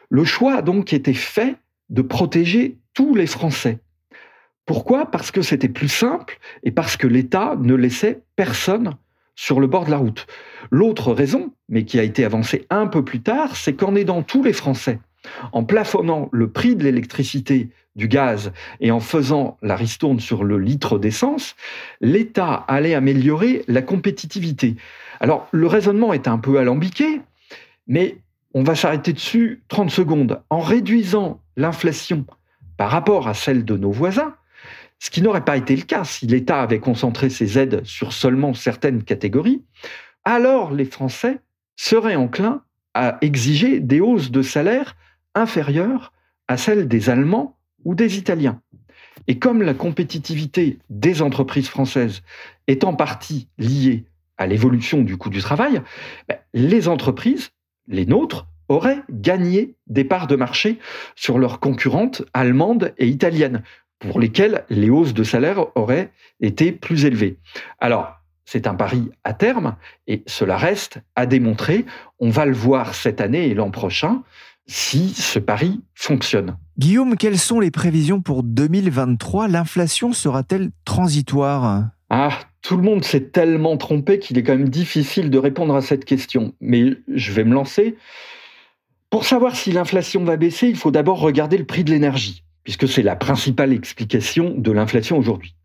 Le 0.10 0.26
choix 0.26 0.56
a 0.56 0.62
donc 0.64 0.94
été 0.94 1.14
fait 1.14 1.56
de 1.90 2.02
protéger 2.02 2.78
tous 2.96 3.14
les 3.14 3.28
Français. 3.28 3.78
Pourquoi? 4.66 5.06
Parce 5.12 5.32
que 5.32 5.42
c'était 5.42 5.70
plus 5.70 5.90
simple 5.90 6.40
et 6.64 6.72
parce 6.72 6.98
que 6.98 7.08
l'État 7.08 7.56
ne 7.60 7.76
laissait 7.76 8.22
personne 8.36 8.96
sur 9.36 9.60
le 9.60 9.68
bord 9.68 9.86
de 9.86 9.92
la 9.92 9.98
route. 9.98 10.28
L'autre 10.70 11.14
raison, 11.14 11.54
mais 11.70 11.86
qui 11.86 12.00
a 12.00 12.04
été 12.04 12.26
avancée 12.26 12.66
un 12.70 12.88
peu 12.88 13.04
plus 13.04 13.22
tard, 13.22 13.56
c'est 13.56 13.74
qu'en 13.74 13.96
aidant 13.96 14.24
tous 14.24 14.44
les 14.44 14.54
Français, 14.54 15.00
en 15.52 15.64
plafonnant 15.64 16.30
le 16.32 16.50
prix 16.50 16.76
de 16.76 16.84
l'électricité, 16.84 17.70
du 17.96 18.08
gaz 18.08 18.52
et 18.80 18.92
en 18.92 19.00
faisant 19.00 19.58
la 19.62 19.76
ristourne 19.76 20.20
sur 20.20 20.44
le 20.44 20.58
litre 20.58 20.98
d'essence, 20.98 21.56
l'État 22.00 22.66
allait 22.68 22.94
améliorer 22.94 23.64
la 23.68 23.82
compétitivité. 23.82 24.76
Alors 25.20 25.48
le 25.52 25.68
raisonnement 25.68 26.14
est 26.14 26.28
un 26.28 26.38
peu 26.38 26.58
alambiqué, 26.58 27.22
mais 27.88 28.18
on 28.54 28.64
va 28.64 28.76
s'arrêter 28.76 29.14
dessus 29.14 29.64
30 29.68 29.92
secondes. 29.92 30.42
En 30.50 30.60
réduisant 30.60 31.42
l'inflation 31.58 32.26
par 32.78 32.90
rapport 32.90 33.28
à 33.28 33.34
celle 33.34 33.66
de 33.66 33.78
nos 33.78 33.92
voisins, 33.92 34.36
ce 35.02 35.10
qui 35.10 35.24
n'aurait 35.24 35.44
pas 35.44 35.58
été 35.58 35.76
le 35.76 35.82
cas 35.82 36.04
si 36.04 36.28
l'État 36.28 36.62
avait 36.62 36.80
concentré 36.80 37.32
ses 37.32 37.58
aides 37.58 37.84
sur 37.84 38.14
seulement 38.14 38.54
certaines 38.54 39.04
catégories, 39.04 39.64
alors 40.24 40.72
les 40.72 40.86
Français 40.86 41.40
seraient 41.76 42.16
enclins 42.16 42.62
à 42.94 43.18
exiger 43.22 43.80
des 43.80 44.00
hausses 44.00 44.30
de 44.30 44.44
salaire 44.44 44.96
inférieures 45.34 46.14
à 46.48 46.56
celles 46.56 46.88
des 46.88 47.10
Allemands 47.10 47.58
ou 47.84 47.96
des 47.96 48.20
Italiens. 48.20 48.62
Et 49.28 49.40
comme 49.40 49.64
la 49.64 49.74
compétitivité 49.74 50.78
des 50.92 51.24
entreprises 51.24 51.70
françaises 51.70 52.22
est 52.68 52.84
en 52.84 52.94
partie 52.94 53.48
liée 53.58 54.06
à 54.38 54.46
l'évolution 54.46 55.02
du 55.02 55.18
coût 55.18 55.32
du 55.32 55.42
travail, 55.42 55.82
ben, 56.28 56.38
les 56.54 56.88
entreprises, 56.88 57.50
les 57.88 58.06
nôtres, 58.06 58.46
auraient 58.68 59.02
gagné 59.10 59.76
des 59.88 60.04
parts 60.04 60.28
de 60.28 60.36
marché 60.36 60.78
sur 61.16 61.40
leurs 61.40 61.60
concurrentes 61.60 62.22
allemandes 62.34 62.94
et 63.00 63.08
italiennes, 63.08 63.64
pour 64.02 64.20
lesquels 64.20 64.66
les 64.70 64.90
hausses 64.90 65.14
de 65.14 65.24
salaire 65.24 65.66
auraient 65.76 66.12
été 66.42 66.72
plus 66.72 67.06
élevées. 67.06 67.38
Alors, 67.80 68.18
c'est 68.46 68.68
un 68.68 68.76
pari 68.76 69.10
à 69.24 69.34
terme 69.34 69.76
et 70.08 70.24
cela 70.28 70.58
reste 70.58 71.00
à 71.16 71.26
démontrer. 71.26 71.86
On 72.20 72.30
va 72.30 72.46
le 72.46 72.54
voir 72.54 72.96
cette 72.96 73.22
année 73.22 73.48
et 73.48 73.54
l'an 73.54 73.72
prochain 73.72 74.24
si 74.68 75.10
ce 75.10 75.40
pari 75.40 75.82
fonctionne. 75.96 76.58
Guillaume, 76.78 77.18
quelles 77.18 77.40
sont 77.40 77.60
les 77.60 77.72
prévisions 77.72 78.22
pour 78.22 78.44
2023 78.44 79.48
L'inflation 79.48 80.14
sera-t-elle 80.14 80.72
transitoire? 80.86 81.90
Ah, 82.10 82.40
tout 82.62 82.78
le 82.78 82.84
monde 82.84 83.04
s'est 83.04 83.30
tellement 83.30 83.78
trompé 83.78 84.20
qu'il 84.20 84.38
est 84.38 84.44
quand 84.44 84.58
même 84.58 84.70
difficile 84.70 85.30
de 85.30 85.38
répondre 85.38 85.76
à 85.76 85.82
cette 85.82 86.06
question. 86.06 86.54
Mais 86.60 86.94
je 87.14 87.32
vais 87.32 87.44
me 87.44 87.54
lancer. 87.54 87.96
Pour 89.10 89.26
savoir 89.26 89.56
si 89.56 89.72
l'inflation 89.72 90.24
va 90.24 90.38
baisser, 90.38 90.68
il 90.68 90.78
faut 90.78 90.92
d'abord 90.92 91.20
regarder 91.20 91.58
le 91.58 91.66
prix 91.66 91.84
de 91.84 91.92
l'énergie 91.92 92.44
puisque 92.64 92.88
c'est 92.88 93.04
la 93.04 93.16
principale 93.16 93.74
explication 93.74 94.54
de 94.58 94.72
l'inflation 94.72 95.18
aujourd'hui. 95.18 95.56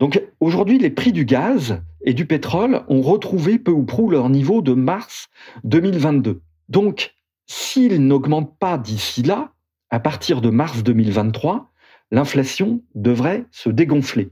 Donc 0.00 0.20
aujourd'hui, 0.40 0.78
les 0.78 0.90
prix 0.90 1.12
du 1.12 1.24
gaz 1.24 1.80
et 2.04 2.14
du 2.14 2.26
pétrole 2.26 2.82
ont 2.88 3.02
retrouvé 3.02 3.58
peu 3.58 3.70
ou 3.70 3.84
prou 3.84 4.10
leur 4.10 4.28
niveau 4.28 4.62
de 4.62 4.72
mars 4.72 5.28
2022. 5.64 6.42
Donc, 6.68 7.14
s'ils 7.46 8.04
n'augmentent 8.04 8.58
pas 8.58 8.78
d'ici 8.78 9.22
là, 9.22 9.52
à 9.90 10.00
partir 10.00 10.40
de 10.40 10.50
mars 10.50 10.82
2023, 10.82 11.70
l'inflation 12.10 12.82
devrait 12.94 13.44
se 13.50 13.68
dégonfler. 13.68 14.30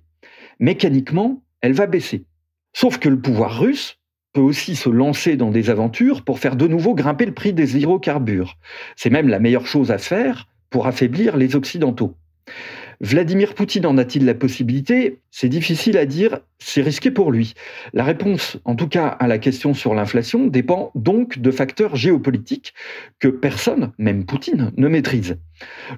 Mécaniquement, 0.58 1.42
elle 1.60 1.72
va 1.72 1.86
baisser. 1.86 2.24
Sauf 2.72 2.98
que 2.98 3.08
le 3.08 3.20
pouvoir 3.20 3.60
russe 3.60 3.98
peut 4.32 4.40
aussi 4.40 4.76
se 4.76 4.88
lancer 4.88 5.36
dans 5.36 5.50
des 5.50 5.70
aventures 5.70 6.24
pour 6.24 6.38
faire 6.38 6.56
de 6.56 6.66
nouveau 6.66 6.94
grimper 6.94 7.26
le 7.26 7.34
prix 7.34 7.52
des 7.52 7.76
hydrocarbures. 7.76 8.56
C'est 8.96 9.10
même 9.10 9.28
la 9.28 9.38
meilleure 9.38 9.66
chose 9.66 9.90
à 9.90 9.98
faire 9.98 10.48
pour 10.70 10.86
affaiblir 10.86 11.36
les 11.36 11.56
Occidentaux. 11.56 12.16
Vladimir 13.02 13.54
Poutine 13.54 13.86
en 13.86 13.96
a-t-il 13.96 14.26
la 14.26 14.34
possibilité? 14.34 15.20
C'est 15.30 15.48
difficile 15.48 15.96
à 15.96 16.04
dire, 16.04 16.40
c'est 16.58 16.82
risqué 16.82 17.10
pour 17.10 17.32
lui. 17.32 17.54
La 17.94 18.04
réponse, 18.04 18.58
en 18.66 18.76
tout 18.76 18.88
cas 18.88 19.06
à 19.06 19.26
la 19.26 19.38
question 19.38 19.72
sur 19.72 19.94
l'inflation, 19.94 20.46
dépend 20.46 20.92
donc 20.94 21.38
de 21.38 21.50
facteurs 21.50 21.96
géopolitiques 21.96 22.74
que 23.18 23.28
personne, 23.28 23.92
même 23.96 24.26
Poutine, 24.26 24.72
ne 24.76 24.86
maîtrise. 24.86 25.38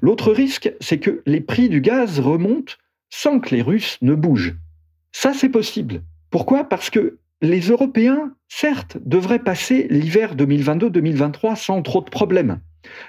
L'autre 0.01 0.31
risque, 0.31 0.73
c'est 0.79 0.99
que 0.99 1.23
les 1.27 1.41
prix 1.41 1.69
du 1.69 1.81
gaz 1.81 2.21
remontent 2.21 2.75
sans 3.11 3.41
que 3.41 3.53
les 3.53 3.63
Russes 3.63 3.99
ne 4.01 4.15
bougent. 4.15 4.55
Ça, 5.11 5.33
c'est 5.35 5.49
possible. 5.49 6.03
Pourquoi? 6.31 6.65
Parce 6.69 6.89
que 6.89 7.19
les 7.41 7.61
Européens, 7.63 8.33
certes, 8.49 8.99
devraient 9.05 9.43
passer 9.43 9.89
l'hiver 9.91 10.37
2022-2023 10.37 11.57
sans 11.57 11.83
trop 11.83 12.01
de 12.01 12.11
problèmes 12.11 12.61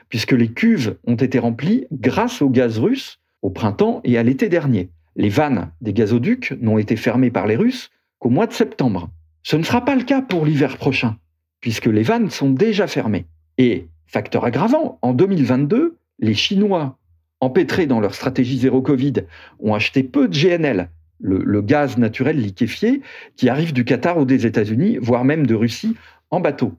puisque 0.10 0.32
les 0.32 0.52
cuves 0.52 0.98
ont 1.06 1.16
été 1.16 1.40
remplies 1.40 1.86
grâce 1.92 2.42
au 2.42 2.50
gaz 2.50 2.80
russe 2.80 3.20
au 3.44 3.50
printemps 3.50 4.02
et 4.04 4.18
à 4.18 4.24
l'été 4.24 4.50
dernier. 4.50 4.90
Les 5.16 5.30
vannes 5.30 5.72
des 5.82 5.94
gazoducs 5.94 6.54
n'ont 6.60 6.80
été 6.80 6.96
fermées 6.96 7.30
par 7.30 7.46
les 7.46 7.56
Russes 7.56 7.92
qu'au 8.18 8.30
mois 8.30 8.48
de 8.48 8.54
septembre. 8.54 9.12
Ce 9.44 9.56
ne 9.56 9.64
sera 9.64 9.86
pas 9.86 9.96
le 9.96 10.04
cas 10.04 10.22
pour 10.22 10.46
l'hiver 10.46 10.78
prochain, 10.78 11.18
puisque 11.60 11.86
les 11.86 12.02
vannes 12.02 12.32
sont 12.32 12.50
déjà 12.50 12.88
fermées. 12.88 13.26
Et, 13.58 13.88
facteur 14.08 14.46
aggravant, 14.46 14.98
en 15.02 15.14
2022, 15.14 15.98
les 16.20 16.34
Chinois, 16.34 16.98
empêtrés 17.42 17.86
dans 17.86 18.00
leur 18.00 18.16
stratégie 18.16 18.58
zéro 18.58 18.82
Covid, 18.82 19.14
ont 19.60 19.76
acheté 19.76 20.02
peu 20.02 20.28
de 20.28 20.36
GNL, 20.36 20.90
le, 21.20 21.40
le 21.44 21.62
gaz 21.62 21.98
naturel 21.98 22.38
liquéfié 22.40 23.02
qui 23.36 23.50
arrive 23.50 23.74
du 23.74 23.84
Qatar 23.84 24.18
ou 24.18 24.26
des 24.26 24.46
États-Unis, 24.46 24.98
voire 25.02 25.26
même 25.26 25.46
de 25.46 25.54
Russie, 25.54 25.96
en 26.32 26.40
bateau. 26.40 26.74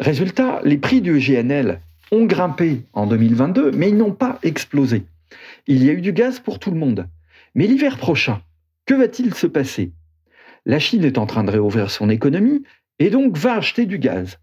Résultat, 0.00 0.60
les 0.64 0.78
prix 0.78 1.00
du 1.00 1.18
GNL 1.18 1.80
ont 2.12 2.26
grimpé 2.26 2.86
en 2.92 3.06
2022, 3.06 3.72
mais 3.72 3.88
ils 3.88 3.96
n'ont 3.96 4.12
pas 4.12 4.38
explosé. 4.42 5.04
Il 5.66 5.82
y 5.82 5.90
a 5.90 5.94
eu 5.94 6.00
du 6.00 6.12
gaz 6.12 6.38
pour 6.38 6.58
tout 6.58 6.70
le 6.70 6.78
monde. 6.78 7.08
Mais 7.54 7.66
l'hiver 7.66 7.98
prochain, 7.98 8.42
que 8.86 8.94
va-t-il 8.94 9.34
se 9.34 9.46
passer? 9.46 9.92
La 10.64 10.78
Chine 10.78 11.04
est 11.04 11.18
en 11.18 11.26
train 11.26 11.42
de 11.42 11.50
réouvrir 11.50 11.90
son 11.90 12.08
économie 12.10 12.62
et 12.98 13.10
donc 13.10 13.36
va 13.36 13.54
acheter 13.54 13.86
du 13.86 13.98
gaz. 13.98 14.38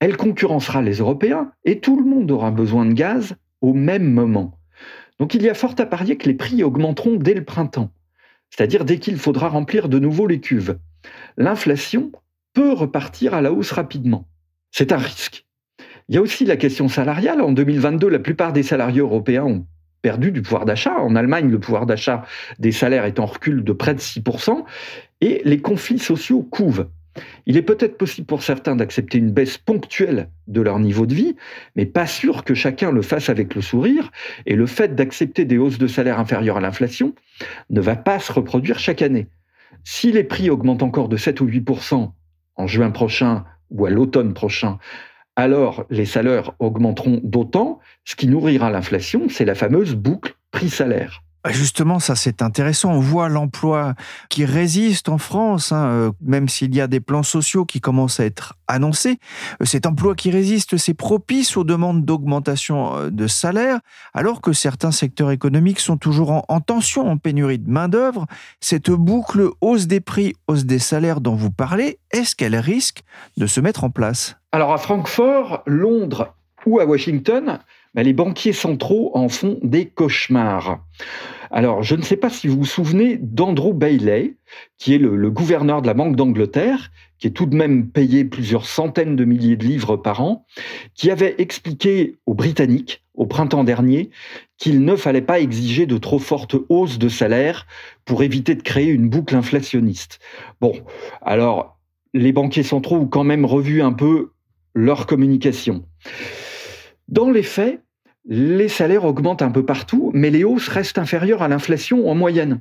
Elle 0.00 0.16
concurrencera 0.16 0.82
les 0.82 0.96
Européens 0.96 1.52
et 1.64 1.80
tout 1.80 1.98
le 1.98 2.04
monde 2.04 2.30
aura 2.30 2.50
besoin 2.50 2.84
de 2.84 2.92
gaz 2.92 3.36
au 3.60 3.72
même 3.72 4.10
moment. 4.10 4.58
Donc 5.18 5.34
il 5.34 5.42
y 5.42 5.48
a 5.48 5.54
fort 5.54 5.74
à 5.78 5.86
parier 5.86 6.16
que 6.16 6.28
les 6.28 6.34
prix 6.34 6.62
augmenteront 6.62 7.16
dès 7.16 7.34
le 7.34 7.44
printemps, 7.44 7.90
c'est-à-dire 8.50 8.84
dès 8.84 8.98
qu'il 8.98 9.16
faudra 9.18 9.48
remplir 9.48 9.88
de 9.88 9.98
nouveau 9.98 10.26
les 10.26 10.40
cuves. 10.40 10.78
L'inflation 11.36 12.12
peut 12.52 12.72
repartir 12.72 13.34
à 13.34 13.40
la 13.40 13.52
hausse 13.52 13.72
rapidement. 13.72 14.28
C'est 14.70 14.92
un 14.92 14.98
risque. 14.98 15.45
Il 16.08 16.14
y 16.14 16.18
a 16.18 16.22
aussi 16.22 16.44
la 16.44 16.56
question 16.56 16.88
salariale. 16.88 17.40
En 17.40 17.52
2022, 17.52 18.08
la 18.08 18.20
plupart 18.20 18.52
des 18.52 18.62
salariés 18.62 19.00
européens 19.00 19.44
ont 19.44 19.66
perdu 20.02 20.30
du 20.30 20.40
pouvoir 20.40 20.64
d'achat. 20.64 21.00
En 21.00 21.16
Allemagne, 21.16 21.50
le 21.50 21.58
pouvoir 21.58 21.84
d'achat 21.84 22.24
des 22.60 22.70
salaires 22.70 23.04
est 23.06 23.18
en 23.18 23.26
recul 23.26 23.64
de 23.64 23.72
près 23.72 23.92
de 23.92 24.00
6%, 24.00 24.64
et 25.20 25.42
les 25.44 25.60
conflits 25.60 25.98
sociaux 25.98 26.42
couvent. 26.42 26.86
Il 27.46 27.56
est 27.56 27.62
peut-être 27.62 27.96
possible 27.98 28.26
pour 28.26 28.42
certains 28.42 28.76
d'accepter 28.76 29.18
une 29.18 29.32
baisse 29.32 29.58
ponctuelle 29.58 30.28
de 30.46 30.60
leur 30.60 30.78
niveau 30.78 31.06
de 31.06 31.14
vie, 31.14 31.34
mais 31.74 31.86
pas 31.86 32.06
sûr 32.06 32.44
que 32.44 32.54
chacun 32.54 32.92
le 32.92 33.02
fasse 33.02 33.28
avec 33.28 33.54
le 33.54 33.62
sourire, 33.62 34.12
et 34.44 34.54
le 34.54 34.66
fait 34.66 34.94
d'accepter 34.94 35.44
des 35.44 35.58
hausses 35.58 35.78
de 35.78 35.88
salaire 35.88 36.20
inférieures 36.20 36.58
à 36.58 36.60
l'inflation 36.60 37.14
ne 37.70 37.80
va 37.80 37.96
pas 37.96 38.20
se 38.20 38.32
reproduire 38.32 38.78
chaque 38.78 39.02
année. 39.02 39.26
Si 39.82 40.12
les 40.12 40.24
prix 40.24 40.50
augmentent 40.50 40.84
encore 40.84 41.08
de 41.08 41.16
7 41.16 41.40
ou 41.40 41.46
8% 41.46 42.12
en 42.54 42.66
juin 42.66 42.90
prochain 42.90 43.44
ou 43.70 43.86
à 43.86 43.90
l'automne 43.90 44.34
prochain, 44.34 44.78
alors 45.36 45.84
les 45.90 46.06
salaires 46.06 46.52
augmenteront 46.58 47.20
d'autant. 47.22 47.78
Ce 48.04 48.16
qui 48.16 48.26
nourrira 48.26 48.70
l'inflation, 48.70 49.28
c'est 49.28 49.44
la 49.44 49.54
fameuse 49.54 49.94
boucle 49.94 50.34
prix-salaire. 50.50 51.22
Bah, 51.46 51.52
justement, 51.52 52.00
ça 52.00 52.16
c'est 52.16 52.42
intéressant. 52.42 52.90
On 52.90 52.98
voit 52.98 53.28
l'emploi 53.28 53.94
qui 54.30 54.44
résiste 54.44 55.08
en 55.08 55.16
France, 55.16 55.70
hein, 55.70 55.86
euh, 55.86 56.10
même 56.20 56.48
s'il 56.48 56.74
y 56.74 56.80
a 56.80 56.88
des 56.88 56.98
plans 56.98 57.22
sociaux 57.22 57.64
qui 57.64 57.80
commencent 57.80 58.18
à 58.18 58.24
être 58.24 58.54
annoncés. 58.66 59.20
Euh, 59.62 59.64
cet 59.64 59.86
emploi 59.86 60.16
qui 60.16 60.32
résiste, 60.32 60.76
c'est 60.76 60.92
propice 60.92 61.56
aux 61.56 61.62
demandes 61.62 62.04
d'augmentation 62.04 62.96
euh, 62.96 63.10
de 63.10 63.28
salaire, 63.28 63.78
alors 64.12 64.40
que 64.40 64.52
certains 64.52 64.90
secteurs 64.90 65.30
économiques 65.30 65.78
sont 65.78 65.96
toujours 65.96 66.32
en, 66.32 66.44
en 66.48 66.60
tension, 66.60 67.08
en 67.08 67.16
pénurie 67.16 67.60
de 67.60 67.70
main-d'œuvre. 67.70 68.26
Cette 68.58 68.90
boucle 68.90 69.50
hausse 69.60 69.86
des 69.86 70.00
prix, 70.00 70.34
hausse 70.48 70.64
des 70.64 70.80
salaires 70.80 71.20
dont 71.20 71.36
vous 71.36 71.52
parlez, 71.52 72.00
est-ce 72.10 72.34
qu'elle 72.34 72.56
risque 72.56 73.04
de 73.36 73.46
se 73.46 73.60
mettre 73.60 73.84
en 73.84 73.90
place? 73.90 74.36
Alors 74.50 74.72
à 74.72 74.78
Francfort, 74.78 75.62
Londres 75.64 76.34
ou 76.64 76.80
à 76.80 76.86
Washington, 76.86 77.60
bah, 77.96 78.02
les 78.02 78.12
banquiers 78.12 78.52
centraux 78.52 79.10
en 79.14 79.30
font 79.30 79.58
des 79.62 79.86
cauchemars. 79.86 80.84
Alors, 81.50 81.82
je 81.82 81.96
ne 81.96 82.02
sais 82.02 82.18
pas 82.18 82.28
si 82.28 82.46
vous 82.46 82.58
vous 82.58 82.64
souvenez 82.66 83.16
d'Andrew 83.16 83.72
Bailey, 83.72 84.34
qui 84.76 84.94
est 84.94 84.98
le, 84.98 85.30
gouverneur 85.30 85.80
de 85.80 85.86
la 85.86 85.94
Banque 85.94 86.14
d'Angleterre, 86.14 86.90
qui 87.18 87.26
est 87.26 87.30
tout 87.30 87.46
de 87.46 87.56
même 87.56 87.88
payé 87.88 88.26
plusieurs 88.26 88.66
centaines 88.66 89.16
de 89.16 89.24
milliers 89.24 89.56
de 89.56 89.64
livres 89.64 89.96
par 89.96 90.20
an, 90.20 90.44
qui 90.94 91.10
avait 91.10 91.36
expliqué 91.38 92.18
aux 92.26 92.34
Britanniques 92.34 93.02
au 93.14 93.24
printemps 93.24 93.64
dernier 93.64 94.10
qu'il 94.58 94.84
ne 94.84 94.94
fallait 94.94 95.22
pas 95.22 95.40
exiger 95.40 95.86
de 95.86 95.96
trop 95.96 96.18
fortes 96.18 96.56
hausses 96.68 96.98
de 96.98 97.08
salaire 97.08 97.66
pour 98.04 98.22
éviter 98.22 98.54
de 98.54 98.62
créer 98.62 98.88
une 98.88 99.08
boucle 99.08 99.34
inflationniste. 99.34 100.18
Bon, 100.60 100.74
alors 101.22 101.78
les 102.12 102.32
banquiers 102.32 102.62
centraux 102.62 102.96
ont 102.96 103.06
quand 103.06 103.24
même 103.24 103.46
revu 103.46 103.80
un 103.80 103.94
peu 103.94 104.32
leur 104.74 105.06
communication. 105.06 105.86
Dans 107.08 107.30
les 107.30 107.42
faits, 107.42 107.80
les 108.28 108.68
salaires 108.68 109.04
augmentent 109.04 109.42
un 109.42 109.50
peu 109.50 109.64
partout, 109.64 110.10
mais 110.12 110.30
les 110.30 110.44
hausses 110.44 110.68
restent 110.68 110.98
inférieures 110.98 111.42
à 111.42 111.48
l'inflation 111.48 112.08
en 112.08 112.14
moyenne. 112.14 112.60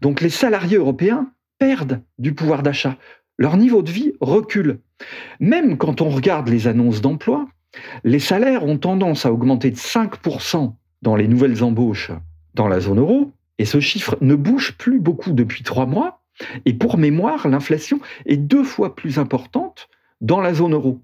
Donc 0.00 0.20
les 0.20 0.30
salariés 0.30 0.76
européens 0.76 1.32
perdent 1.58 2.02
du 2.18 2.34
pouvoir 2.34 2.62
d'achat. 2.62 2.96
Leur 3.38 3.56
niveau 3.56 3.82
de 3.82 3.90
vie 3.90 4.12
recule. 4.20 4.80
Même 5.40 5.78
quand 5.78 6.00
on 6.00 6.10
regarde 6.10 6.48
les 6.48 6.68
annonces 6.68 7.00
d'emploi, 7.00 7.48
les 8.04 8.18
salaires 8.18 8.64
ont 8.64 8.78
tendance 8.78 9.26
à 9.26 9.32
augmenter 9.32 9.70
de 9.70 9.76
5% 9.76 10.74
dans 11.02 11.16
les 11.16 11.28
nouvelles 11.28 11.64
embauches 11.64 12.12
dans 12.54 12.68
la 12.68 12.80
zone 12.80 12.98
euro, 12.98 13.32
et 13.58 13.64
ce 13.64 13.80
chiffre 13.80 14.16
ne 14.20 14.34
bouge 14.34 14.76
plus 14.76 15.00
beaucoup 15.00 15.32
depuis 15.32 15.62
trois 15.62 15.86
mois. 15.86 16.22
Et 16.64 16.72
pour 16.72 16.98
mémoire, 16.98 17.48
l'inflation 17.48 18.00
est 18.26 18.36
deux 18.36 18.64
fois 18.64 18.96
plus 18.96 19.18
importante 19.18 19.88
dans 20.20 20.40
la 20.40 20.54
zone 20.54 20.74
euro. 20.74 21.00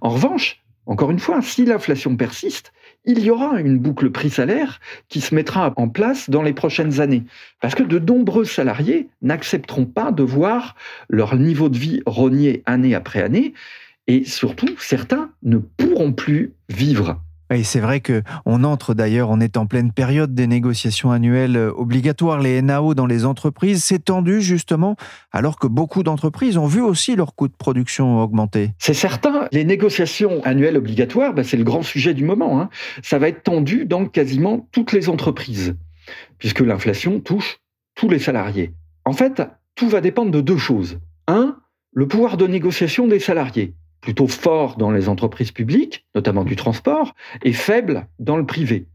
En 0.00 0.10
revanche, 0.10 0.62
encore 0.86 1.10
une 1.10 1.18
fois, 1.18 1.42
si 1.42 1.64
l'inflation 1.64 2.16
persiste, 2.16 2.72
il 3.04 3.18
y 3.20 3.30
aura 3.30 3.60
une 3.60 3.78
boucle 3.78 4.10
prix-salaire 4.10 4.80
qui 5.08 5.20
se 5.20 5.34
mettra 5.34 5.72
en 5.76 5.88
place 5.88 6.30
dans 6.30 6.42
les 6.42 6.52
prochaines 6.52 7.00
années. 7.00 7.24
Parce 7.60 7.74
que 7.74 7.82
de 7.82 7.98
nombreux 7.98 8.44
salariés 8.44 9.08
n'accepteront 9.20 9.84
pas 9.84 10.12
de 10.12 10.22
voir 10.22 10.76
leur 11.08 11.36
niveau 11.36 11.68
de 11.68 11.78
vie 11.78 12.02
rogner 12.06 12.62
année 12.66 12.94
après 12.94 13.22
année. 13.22 13.52
Et 14.06 14.24
surtout, 14.24 14.76
certains 14.78 15.30
ne 15.42 15.58
pourront 15.58 16.12
plus 16.12 16.52
vivre 16.68 17.20
et 17.50 17.62
c'est 17.62 17.80
vrai 17.80 18.00
que 18.00 18.22
on 18.44 18.64
entre 18.64 18.94
d'ailleurs, 18.94 19.30
on 19.30 19.40
est 19.40 19.56
en 19.56 19.66
pleine 19.66 19.92
période 19.92 20.34
des 20.34 20.46
négociations 20.46 21.12
annuelles 21.12 21.56
euh, 21.56 21.72
obligatoires, 21.76 22.40
les 22.40 22.60
NAO 22.60 22.94
dans 22.94 23.06
les 23.06 23.24
entreprises. 23.24 23.84
C'est 23.84 24.04
tendu 24.04 24.40
justement, 24.40 24.96
alors 25.32 25.58
que 25.58 25.66
beaucoup 25.66 26.02
d'entreprises 26.02 26.56
ont 26.56 26.66
vu 26.66 26.80
aussi 26.80 27.14
leur 27.14 27.34
coût 27.34 27.48
de 27.48 27.54
production 27.54 28.20
augmenter. 28.20 28.70
C'est 28.78 28.94
certain. 28.94 29.48
Les 29.52 29.64
négociations 29.64 30.42
annuelles 30.44 30.76
obligatoires, 30.76 31.34
bah, 31.34 31.44
c'est 31.44 31.56
le 31.56 31.64
grand 31.64 31.82
sujet 31.82 32.14
du 32.14 32.24
moment. 32.24 32.60
Hein. 32.60 32.68
Ça 33.02 33.18
va 33.18 33.28
être 33.28 33.42
tendu 33.42 33.86
dans 33.86 34.06
quasiment 34.06 34.68
toutes 34.72 34.92
les 34.92 35.08
entreprises, 35.08 35.76
puisque 36.38 36.60
l'inflation 36.60 37.20
touche 37.20 37.58
tous 37.94 38.08
les 38.08 38.18
salariés. 38.18 38.72
En 39.04 39.12
fait, 39.12 39.42
tout 39.76 39.88
va 39.88 40.00
dépendre 40.00 40.32
de 40.32 40.40
deux 40.40 40.58
choses. 40.58 40.98
Un, 41.28 41.56
le 41.92 42.08
pouvoir 42.08 42.36
de 42.36 42.46
négociation 42.46 43.06
des 43.06 43.20
salariés 43.20 43.74
plutôt 44.00 44.28
fort 44.28 44.76
dans 44.76 44.90
les 44.90 45.08
entreprises 45.08 45.52
publiques, 45.52 46.06
notamment 46.14 46.44
du 46.44 46.56
transport, 46.56 47.14
et 47.42 47.52
faible 47.52 48.06
dans 48.18 48.36
le 48.36 48.46
privé. 48.46 48.86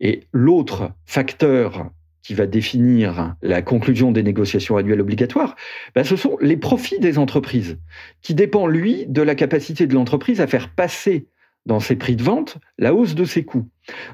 Et 0.00 0.24
l'autre 0.32 0.92
facteur 1.04 1.90
qui 2.22 2.34
va 2.34 2.46
définir 2.46 3.34
la 3.42 3.62
conclusion 3.62 4.12
des 4.12 4.22
négociations 4.22 4.76
annuelles 4.76 5.00
obligatoires, 5.00 5.56
ben 5.94 6.04
ce 6.04 6.16
sont 6.16 6.36
les 6.40 6.56
profits 6.56 7.00
des 7.00 7.18
entreprises, 7.18 7.78
qui 8.22 8.34
dépend, 8.34 8.66
lui, 8.66 9.06
de 9.06 9.22
la 9.22 9.34
capacité 9.34 9.86
de 9.86 9.94
l'entreprise 9.94 10.40
à 10.40 10.46
faire 10.46 10.68
passer 10.74 11.26
dans 11.66 11.80
ses 11.80 11.96
prix 11.96 12.16
de 12.16 12.22
vente 12.22 12.58
la 12.78 12.94
hausse 12.94 13.14
de 13.14 13.24
ses 13.24 13.44
coûts. 13.44 13.68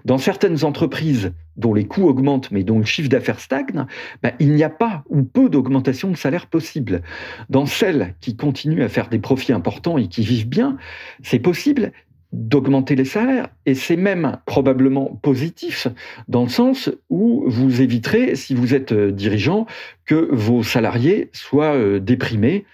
Dans 0.05 0.19
certaines 0.19 0.65
entreprises 0.65 1.33
dont 1.57 1.75
les 1.75 1.87
coûts 1.87 2.07
augmentent 2.09 2.51
mais 2.51 2.65
dont 2.65 2.79
le 2.79 2.85
chiffre 2.85 3.09
d'affaires 3.09 3.41
stagne, 3.41 3.87
ben, 4.23 4.33
il 4.39 4.53
n'y 4.53 4.63
a 4.63 4.71
pas 4.71 5.05
ou 5.09 5.23
peu 5.23 5.49
d'augmentation 5.49 6.11
de 6.11 6.17
salaire 6.17 6.47
possible. 6.47 7.03
Dans 7.49 7.67
celles 7.67 8.15
qui 8.21 8.37
continuent 8.37 8.83
à 8.83 8.89
faire 8.89 9.09
des 9.09 9.19
profits 9.19 9.53
importants 9.53 9.99
et 9.99 10.09
qui 10.09 10.23
vivent 10.23 10.49
bien, 10.49 10.77
c'est 11.23 11.39
possible 11.39 11.93
d'augmenter 12.33 12.97
les 12.97 13.05
salaires 13.05 13.49
et 13.65 13.75
c'est 13.75 13.97
même 13.97 14.39
probablement 14.47 15.07
positif 15.23 15.89
dans 16.29 16.43
le 16.43 16.49
sens 16.49 16.91
où 17.09 17.45
vous 17.47 17.81
éviterez, 17.81 18.35
si 18.37 18.55
vous 18.55 18.75
êtes 18.75 18.93
euh, 18.93 19.11
dirigeant, 19.11 19.67
que 20.05 20.29
vos 20.33 20.63
salariés 20.63 21.31
soient 21.33 21.75
euh, 21.75 22.01
déprimés 22.01 22.65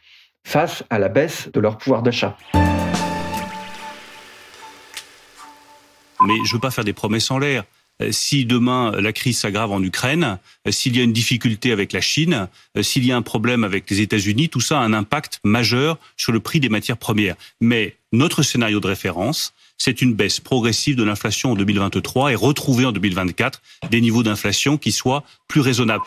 face 0.44 0.84
à 0.90 0.98
la 0.98 1.08
baisse 1.08 1.50
de 1.52 1.60
leur 1.60 1.78
pouvoir 1.78 2.02
d'achat. 2.02 2.36
Mais 6.26 6.34
je 6.44 6.50
ne 6.50 6.52
veux 6.54 6.60
pas 6.60 6.70
faire 6.70 6.84
des 6.84 6.92
promesses 6.92 7.30
en 7.30 7.38
l'air. 7.38 7.64
Euh, 8.00 8.08
si 8.10 8.44
demain 8.44 8.92
la 8.92 9.12
crise 9.12 9.38
s'aggrave 9.38 9.70
en 9.70 9.82
Ukraine, 9.82 10.38
euh, 10.66 10.70
s'il 10.70 10.96
y 10.96 11.00
a 11.00 11.02
une 11.02 11.12
difficulté 11.12 11.72
avec 11.72 11.92
la 11.92 12.00
Chine, 12.00 12.48
euh, 12.76 12.82
s'il 12.82 13.04
y 13.04 13.12
a 13.12 13.16
un 13.16 13.22
problème 13.22 13.64
avec 13.64 13.88
les 13.90 14.00
États-Unis, 14.00 14.48
tout 14.48 14.60
ça 14.60 14.80
a 14.80 14.82
un 14.82 14.92
impact 14.92 15.40
majeur 15.44 15.98
sur 16.16 16.32
le 16.32 16.40
prix 16.40 16.60
des 16.60 16.68
matières 16.68 16.96
premières. 16.96 17.36
Mais 17.60 17.96
notre 18.12 18.42
scénario 18.42 18.80
de 18.80 18.86
référence, 18.86 19.54
c'est 19.78 20.02
une 20.02 20.14
baisse 20.14 20.38
progressive 20.38 20.96
de 20.96 21.02
l'inflation 21.02 21.52
en 21.52 21.54
2023 21.54 22.32
et 22.32 22.34
retrouver 22.34 22.84
en 22.84 22.92
2024 22.92 23.60
des 23.90 24.00
niveaux 24.00 24.22
d'inflation 24.22 24.76
qui 24.76 24.92
soient 24.92 25.24
plus 25.48 25.60
raisonnables 25.60 26.04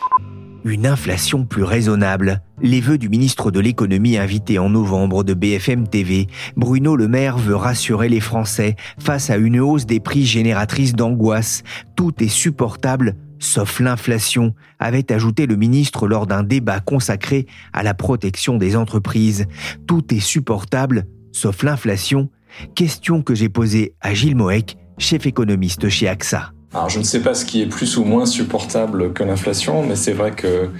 une 0.64 0.86
inflation 0.86 1.44
plus 1.44 1.62
raisonnable. 1.62 2.42
Les 2.60 2.80
vœux 2.80 2.98
du 2.98 3.08
ministre 3.08 3.52
de 3.52 3.60
l'économie 3.60 4.16
invité 4.16 4.58
en 4.58 4.68
novembre 4.68 5.22
de 5.22 5.32
BFM 5.32 5.86
TV, 5.86 6.26
Bruno 6.56 6.96
Le 6.96 7.06
Maire 7.06 7.38
veut 7.38 7.54
rassurer 7.54 8.08
les 8.08 8.18
Français 8.18 8.74
face 8.98 9.30
à 9.30 9.36
une 9.36 9.60
hausse 9.60 9.86
des 9.86 10.00
prix 10.00 10.26
génératrice 10.26 10.94
d'angoisse. 10.94 11.62
Tout 11.94 12.12
est 12.20 12.28
supportable 12.28 13.14
sauf 13.38 13.80
l'inflation, 13.80 14.54
avait 14.78 15.12
ajouté 15.12 15.46
le 15.46 15.56
ministre 15.56 16.08
lors 16.08 16.26
d'un 16.26 16.42
débat 16.42 16.80
consacré 16.80 17.46
à 17.72 17.82
la 17.82 17.94
protection 17.94 18.56
des 18.56 18.76
entreprises. 18.76 19.46
Tout 19.86 20.02
est 20.14 20.20
supportable, 20.20 21.06
sauf 21.36 21.62
l'inflation. 21.62 22.30
Question 22.74 23.22
que 23.22 23.34
j'ai 23.34 23.48
posée 23.48 23.94
à 24.00 24.14
Gilles 24.14 24.36
Moec, 24.36 24.76
chef 24.98 25.26
économiste 25.26 25.88
chez 25.88 26.08
AXA. 26.08 26.52
Alors 26.72 26.88
je 26.88 26.98
ne 26.98 27.04
sais 27.04 27.20
pas 27.20 27.34
ce 27.34 27.44
qui 27.44 27.60
est 27.60 27.66
plus 27.66 27.98
ou 27.98 28.04
moins 28.04 28.26
supportable 28.26 29.12
que 29.12 29.22
l'inflation, 29.22 29.86
mais 29.86 29.96
c'est 29.96 30.12
vrai 30.12 30.30
que 30.32 30.70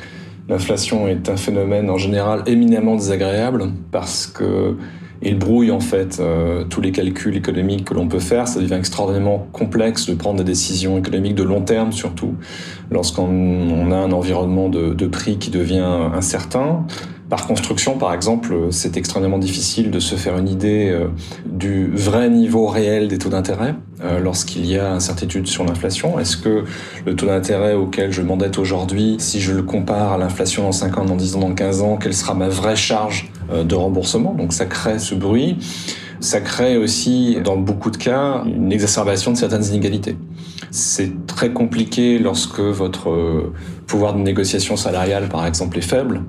l'inflation 0.49 1.09
est 1.09 1.29
un 1.29 1.37
phénomène 1.37 1.91
en 1.91 1.99
général 1.99 2.43
éminemment 2.47 2.97
désagréable 2.97 3.73
parce 3.93 4.27
que 4.27 4.77
il 5.23 5.39
brouille 5.39 5.71
en 5.71 5.81
fait 5.81 6.19
euh, 6.21 6.65
tous 6.65 6.83
les 6.83 6.93
calculs 6.93 7.37
économiques 7.37 7.87
que 7.87 7.95
l'on 7.95 8.07
peut 8.07 8.21
faire. 8.21 8.49
Ça 8.49 8.61
devient 8.61 8.75
extraordinairement 8.75 9.49
complexe 9.53 10.07
de 10.07 10.15
prendre 10.15 10.39
des 10.39 10.45
décisions 10.45 10.99
économiques 10.99 11.35
de 11.35 11.43
long 11.43 11.63
terme, 11.63 11.91
surtout 11.91 12.35
lorsqu'on 12.91 13.91
a 13.93 13.97
un 13.97 14.13
environnement 14.13 14.69
de 14.69 15.07
prix 15.07 15.39
qui 15.39 15.51
devient 15.51 16.11
incertain. 16.15 16.85
Par 17.29 17.49
construction, 17.49 17.99
par 17.99 18.15
exemple, 18.15 18.55
c'est 18.71 18.97
extrêmement 18.97 19.39
difficile 19.39 19.91
de 19.91 19.99
se 19.99 20.15
faire 20.15 20.39
une 20.39 20.49
idée 20.49 20.91
euh, 20.91 21.09
du 21.45 21.91
vrai 21.91 22.31
niveau 22.31 22.69
réel 22.69 23.09
des 23.09 23.19
taux 23.19 23.31
d'intérêt 23.31 23.75
euh, 24.05 24.21
lorsqu'il 24.21 24.65
y 24.65 24.79
a 24.79 24.93
incertitude 24.93 25.49
sur 25.49 25.65
l'inflation. 25.65 26.21
Est-ce 26.21 26.37
que 26.37 26.65
le 27.05 27.17
taux 27.17 27.27
d'intérêt 27.27 27.75
auquel 27.75 28.13
je 28.13 28.23
m'endette 28.23 28.59
aujourd'hui, 28.59 29.17
si 29.19 29.41
je 29.41 29.53
le 29.53 29.65
compare 29.65 30.13
à 30.13 30.19
l'inflation 30.19 30.63
dans 30.63 30.73
5 30.73 30.99
ans, 30.99 31.05
dans 31.05 31.17
10 31.17 31.35
ans, 31.35 31.41
dans 31.41 31.55
15 31.55 31.83
ans, 31.83 31.97
quelle 31.97 32.15
sera 32.15 32.35
ma 32.35 32.49
vraie 32.49 32.77
charge 32.77 33.29
euh, 33.53 33.65
de 33.65 33.75
remboursement? 33.75 34.33
Donc 34.33 34.53
ça 34.53 34.67
crée 34.67 35.01
ce 35.01 35.17
bruit. 35.17 35.59
Ça 36.21 36.41
crée 36.41 36.77
aussi, 36.77 37.39
dans 37.43 37.57
beaucoup 37.57 37.91
de 37.91 37.97
cas, 37.97 38.45
une 38.47 38.73
exacerbation 38.73 39.33
de 39.33 39.37
certaines 39.37 39.65
inégalités. 39.65 40.17
C'est 40.71 41.27
très 41.27 41.53
compliqué 41.53 42.19
lorsque 42.19 42.61
votre 42.61 43.53
pouvoir 43.87 44.15
de 44.15 44.21
négociation 44.21 44.77
salariale, 44.77 45.29
par 45.29 45.47
exemple, 45.47 45.79
est 45.79 45.83
faible. 45.83 46.23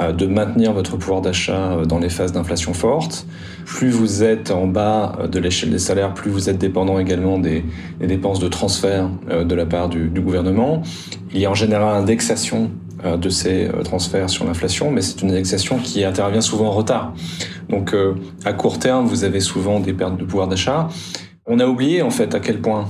Euh, 0.00 0.12
de 0.12 0.26
maintenir 0.26 0.72
votre 0.72 0.96
pouvoir 0.96 1.20
d'achat 1.20 1.72
euh, 1.72 1.84
dans 1.84 1.98
les 1.98 2.08
phases 2.08 2.32
d'inflation 2.32 2.72
forte. 2.72 3.26
Plus 3.66 3.90
vous 3.90 4.22
êtes 4.22 4.50
en 4.50 4.66
bas 4.66 5.18
euh, 5.20 5.26
de 5.26 5.38
l'échelle 5.38 5.70
des 5.70 5.78
salaires, 5.78 6.14
plus 6.14 6.30
vous 6.30 6.48
êtes 6.48 6.58
dépendant 6.58 6.98
également 6.98 7.38
des, 7.38 7.64
dépenses 8.00 8.40
de 8.40 8.48
transfert 8.48 9.10
de 9.28 9.54
la 9.54 9.66
part 9.66 9.88
du, 9.88 10.08
gouvernement. 10.08 10.82
Il 11.34 11.40
y 11.40 11.46
a 11.46 11.50
en 11.50 11.54
général 11.54 11.96
indexation 11.96 12.70
de 13.04 13.28
ces 13.30 13.70
transferts 13.84 14.28
sur 14.28 14.44
l'inflation, 14.44 14.90
mais 14.90 15.00
c'est 15.00 15.22
une 15.22 15.30
indexation 15.30 15.78
qui 15.78 16.04
intervient 16.04 16.40
souvent 16.40 16.66
en 16.66 16.72
retard. 16.72 17.14
Donc 17.68 17.94
à 18.44 18.52
court 18.52 18.78
terme, 18.78 19.06
vous 19.06 19.24
avez 19.24 19.40
souvent 19.40 19.80
des 19.80 19.92
pertes 19.92 20.16
de 20.16 20.24
pouvoir 20.24 20.48
d'achat. 20.48 20.88
On 21.46 21.60
a 21.60 21.66
oublié 21.66 22.02
en 22.02 22.10
fait 22.10 22.34
à 22.34 22.40
quel 22.40 22.60
point 22.60 22.88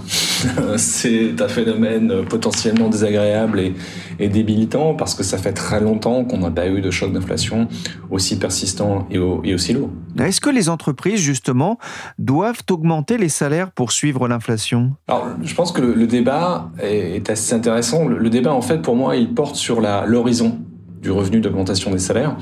c'est 0.76 1.40
un 1.40 1.48
phénomène 1.48 2.24
potentiellement 2.28 2.88
désagréable 2.88 3.60
et, 3.60 3.74
et, 4.18 4.28
débilitant 4.28 4.94
parce 4.94 5.14
que 5.14 5.22
ça 5.22 5.38
fait 5.38 5.52
très 5.52 5.80
longtemps 5.80 6.24
qu'on 6.24 6.38
n'a 6.38 6.50
pas 6.50 6.68
eu 6.68 6.80
de 6.80 6.90
choc 6.90 7.12
d'inflation 7.12 7.68
aussi 8.10 8.38
persistant 8.38 9.06
et, 9.10 9.18
aussi 9.18 9.72
lourd. 9.72 9.90
Est-ce 10.18 10.40
que 10.40 10.50
les 10.50 10.68
entreprises 10.68 11.20
justement 11.20 11.78
doivent 12.18 12.62
augmenter 12.70 13.18
les 13.18 13.28
salaires 13.28 13.70
pour 13.70 13.92
suivre 13.92 14.28
l'inflation? 14.28 14.92
Alors 15.08 15.28
je 15.42 15.54
pense 15.54 15.72
que 15.72 15.82
le, 15.82 16.06
débat 16.06 16.70
est, 16.82 17.28
assez 17.30 17.54
intéressant. 17.54 18.06
Le, 18.06 18.18
le, 18.18 18.30
débat 18.30 18.52
en 18.52 18.62
fait 18.62 18.78
pour 18.78 18.96
moi 18.96 19.16
il 19.16 19.34
porte 19.34 19.56
sur 19.56 19.80
l'horizon 19.80 20.58
du 21.02 21.10
revenu 21.10 21.40
d'augmentation 21.40 21.90
des 21.90 21.98
salaires. 21.98 22.36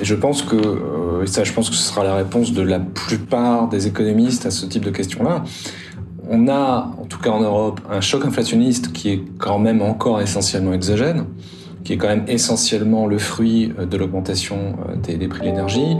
Et 0.00 0.04
je 0.04 0.14
pense 0.14 0.42
que, 0.42 0.56
euh, 0.56 1.26
ça 1.26 1.44
je 1.44 1.52
pense 1.52 1.68
que 1.68 1.76
ce 1.76 1.82
sera 1.82 2.02
la 2.02 2.14
réponse 2.14 2.52
de 2.52 2.62
la 2.62 2.80
plupart 2.80 3.68
des 3.68 3.86
économistes 3.86 4.46
à 4.46 4.50
ce 4.50 4.64
type 4.66 4.84
de 4.84 4.90
questions-là, 4.90 5.44
on 6.30 6.48
a, 6.48 6.94
en 6.98 7.04
tout 7.04 7.18
cas 7.18 7.30
en 7.30 7.40
Europe, 7.40 7.80
un 7.90 8.00
choc 8.00 8.24
inflationniste 8.24 8.92
qui 8.92 9.10
est 9.10 9.24
quand 9.38 9.58
même 9.58 9.82
encore 9.82 10.20
essentiellement 10.20 10.72
exogène, 10.72 11.26
qui 11.84 11.94
est 11.94 11.96
quand 11.96 12.08
même 12.08 12.24
essentiellement 12.28 13.06
le 13.06 13.18
fruit 13.18 13.72
de 13.78 13.96
l'augmentation 13.96 14.76
des, 15.02 15.16
des 15.16 15.28
prix 15.28 15.40
de 15.40 15.46
l'énergie 15.46 15.96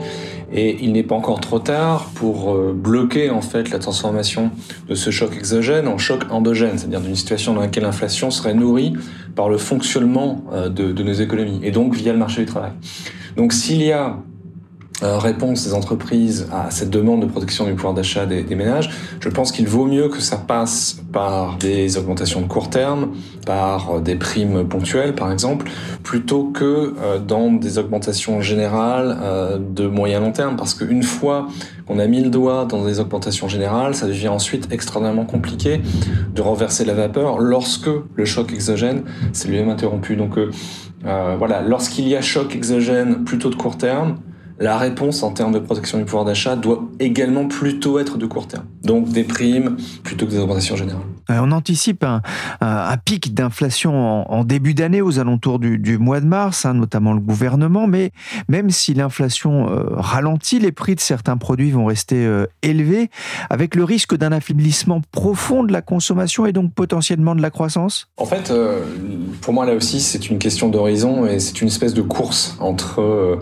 et 0.52 0.78
il 0.82 0.92
n'est 0.92 1.02
pas 1.02 1.14
encore 1.14 1.40
trop 1.40 1.58
tard 1.58 2.06
pour 2.14 2.54
euh, 2.54 2.72
bloquer 2.76 3.30
en 3.30 3.40
fait 3.40 3.70
la 3.70 3.78
transformation 3.78 4.50
de 4.88 4.94
ce 4.94 5.10
choc 5.10 5.36
exogène 5.36 5.86
en 5.86 5.98
choc 5.98 6.24
endogène, 6.30 6.76
c'est-à-dire 6.76 7.00
d'une 7.00 7.14
situation 7.14 7.54
dans 7.54 7.60
laquelle 7.60 7.84
l'inflation 7.84 8.30
serait 8.30 8.54
nourrie 8.54 8.94
par 9.36 9.48
le 9.48 9.58
fonctionnement 9.58 10.44
euh, 10.52 10.68
de, 10.68 10.92
de 10.92 11.02
nos 11.02 11.12
économies 11.12 11.60
et 11.62 11.70
donc 11.70 11.94
via 11.94 12.12
le 12.12 12.18
marché 12.18 12.42
du 12.42 12.46
travail. 12.46 12.72
Donc 13.36 13.52
s'il 13.52 13.82
y 13.82 13.92
a 13.92 14.16
euh, 15.02 15.18
réponse 15.18 15.64
des 15.64 15.74
entreprises 15.74 16.48
à 16.52 16.70
cette 16.70 16.90
demande 16.90 17.22
de 17.22 17.26
protection 17.26 17.64
du 17.66 17.74
pouvoir 17.74 17.94
d'achat 17.94 18.26
des, 18.26 18.42
des, 18.42 18.54
ménages, 18.54 18.90
je 19.20 19.28
pense 19.28 19.52
qu'il 19.52 19.66
vaut 19.66 19.86
mieux 19.86 20.08
que 20.08 20.20
ça 20.20 20.36
passe 20.36 21.00
par 21.12 21.56
des 21.56 21.96
augmentations 21.96 22.40
de 22.40 22.46
court 22.46 22.70
terme, 22.70 23.10
par 23.46 23.96
euh, 23.96 24.00
des 24.00 24.16
primes 24.16 24.68
ponctuelles 24.68 25.14
par 25.14 25.32
exemple, 25.32 25.70
plutôt 26.02 26.44
que 26.44 26.94
euh, 27.00 27.18
dans 27.18 27.52
des 27.52 27.78
augmentations 27.78 28.40
générales 28.40 29.18
euh, 29.22 29.58
de 29.58 29.86
moyen 29.86 30.20
long 30.20 30.32
terme, 30.32 30.56
parce 30.56 30.74
qu'une 30.74 31.02
fois 31.02 31.48
qu'on 31.86 31.98
a 31.98 32.06
mis 32.06 32.22
le 32.22 32.30
doigt 32.30 32.66
dans 32.66 32.84
des 32.84 33.00
augmentations 33.00 33.48
générales, 33.48 33.94
ça 33.94 34.06
devient 34.06 34.28
ensuite 34.28 34.68
extrêmement 34.70 35.24
compliqué 35.24 35.80
de 36.34 36.42
renverser 36.42 36.84
la 36.84 36.94
vapeur 36.94 37.38
lorsque 37.38 37.90
le 38.14 38.24
choc 38.24 38.52
exogène 38.52 39.02
s'est 39.32 39.48
lui-même 39.48 39.70
interrompu. 39.70 40.16
Donc 40.16 40.38
euh, 41.06 41.36
voilà, 41.38 41.62
lorsqu'il 41.62 42.08
y 42.08 42.16
a 42.16 42.20
choc 42.20 42.54
exogène 42.54 43.24
plutôt 43.24 43.50
de 43.50 43.54
court 43.54 43.78
terme, 43.78 44.16
la 44.60 44.76
réponse 44.76 45.22
en 45.22 45.32
termes 45.32 45.52
de 45.52 45.58
protection 45.58 45.98
du 45.98 46.04
pouvoir 46.04 46.24
d'achat 46.24 46.54
doit 46.54 46.84
également 47.00 47.48
plutôt 47.48 47.98
être 47.98 48.18
de 48.18 48.26
court 48.26 48.46
terme. 48.46 48.66
Donc 48.82 49.08
des 49.08 49.24
primes 49.24 49.76
plutôt 50.04 50.26
que 50.26 50.30
des 50.30 50.38
augmentations 50.38 50.76
générales. 50.76 51.02
Euh, 51.30 51.40
on 51.42 51.52
anticipe 51.52 52.04
un, 52.04 52.96
pic 53.04 53.34
d'inflation 53.34 54.30
en, 54.30 54.44
début 54.44 54.74
d'année 54.74 55.00
aux 55.00 55.18
alentours 55.18 55.58
du, 55.58 55.98
mois 55.98 56.20
de 56.20 56.26
mars, 56.26 56.64
hein, 56.64 56.74
notamment 56.74 57.12
le 57.12 57.20
gouvernement, 57.20 57.86
mais 57.86 58.12
même 58.48 58.70
si 58.70 58.94
l'inflation 58.94 59.70
euh, 59.70 59.84
ralentit, 59.90 60.58
les 60.58 60.72
prix 60.72 60.94
de 60.94 61.00
certains 61.00 61.36
produits 61.36 61.70
vont 61.70 61.86
rester 61.86 62.16
euh, 62.16 62.46
élevés, 62.62 63.10
avec 63.48 63.74
le 63.74 63.84
risque 63.84 64.16
d'un 64.16 64.32
affaiblissement 64.32 65.00
profond 65.12 65.62
de 65.62 65.72
la 65.72 65.82
consommation 65.82 66.46
et 66.46 66.52
donc 66.52 66.72
potentiellement 66.74 67.34
de 67.34 67.42
la 67.42 67.50
croissance 67.50 68.08
En 68.16 68.26
fait, 68.26 68.52
pour 69.40 69.54
moi 69.54 69.66
là 69.66 69.74
aussi, 69.74 70.00
c'est 70.00 70.30
une 70.30 70.38
question 70.38 70.68
d'horizon 70.68 71.26
et 71.26 71.38
c'est 71.38 71.60
une 71.60 71.68
espèce 71.68 71.94
de 71.94 72.02
course 72.02 72.56
entre 72.60 73.40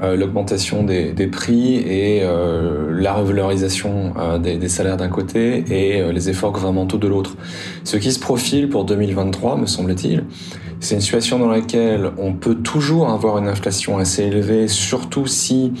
l'augmentation 0.00 0.82
des, 0.82 1.26
prix 1.26 1.76
et 1.76 2.22
la 2.22 3.12
revalorisation 3.14 4.38
des, 4.38 4.68
salaires 4.68 4.96
d'un 4.96 5.08
côté 5.08 5.64
et 5.70 6.12
les 6.12 6.30
efforts 6.30 6.52
gouvernementaux 6.52 6.98
de 6.98 7.08
l'autre. 7.08 7.29
Ce 7.84 7.96
qui 7.96 8.12
se 8.12 8.18
profile 8.18 8.68
pour 8.68 8.84
2023, 8.84 9.56
me 9.56 9.66
semble-t-il, 9.66 10.24
c'est 10.80 10.94
une 10.94 11.00
situation 11.02 11.38
dans 11.38 11.48
laquelle 11.48 12.10
on 12.16 12.32
peut 12.32 12.54
toujours 12.54 13.10
avoir 13.10 13.36
une 13.36 13.48
inflation 13.48 13.98
assez 13.98 14.24
élevée, 14.24 14.66
surtout 14.66 15.26
si 15.26 15.72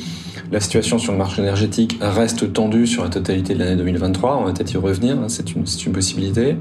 la 0.52 0.60
situation 0.60 0.98
sur 0.98 1.12
le 1.12 1.18
marché 1.18 1.40
énergétique 1.40 1.98
reste 2.00 2.52
tendue 2.52 2.86
sur 2.86 3.04
la 3.04 3.08
totalité 3.08 3.54
de 3.54 3.60
l'année 3.60 3.76
2023. 3.76 4.36
On 4.36 4.44
va 4.44 4.52
peut-être 4.52 4.72
y 4.72 4.76
revenir, 4.76 5.18
hein, 5.18 5.28
c'est 5.28 5.54
une, 5.54 5.64
possibilité. 5.92 6.56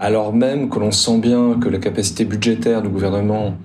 Alors 0.00 0.32
même 0.32 0.68
que 0.68 0.80
l'on 0.80 0.90
sent 0.90 1.18
bien 1.18 1.58
que 1.60 1.68
la 1.68 1.78
capacité 1.78 2.24
budgétaire 2.24 2.82
du 2.82 2.88
gouvernement 2.88 3.56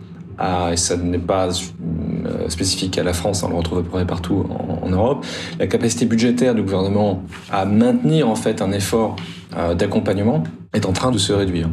et 0.71 0.75
ça 0.75 0.97
n'est 0.97 1.17
pas 1.17 1.47
euh, 1.47 2.49
spécifique 2.49 2.97
à 2.97 3.03
la 3.03 3.13
France, 3.13 3.41
on 3.43 3.49
le 3.49 3.55
retrouve 3.55 3.79
à 3.79 3.81
peu 3.83 3.89
près 3.89 4.05
partout 4.05 4.45
en, 4.49 4.85
en, 4.85 4.89
Europe, 4.89 5.25
la 5.57 5.67
capacité 5.67 6.05
budgétaire 6.05 6.53
du 6.53 6.61
gouvernement 6.61 7.23
à 7.49 7.65
maintenir 7.65 8.29
en 8.29 8.35
fait 8.35 8.61
un 8.61 8.73
effort 8.73 9.15
d'accompagnement 9.77 10.43
est 10.73 10.85
en 10.85 10.91
train 10.91 11.11
de 11.11 11.17
se 11.17 11.33
réduire. 11.33 11.69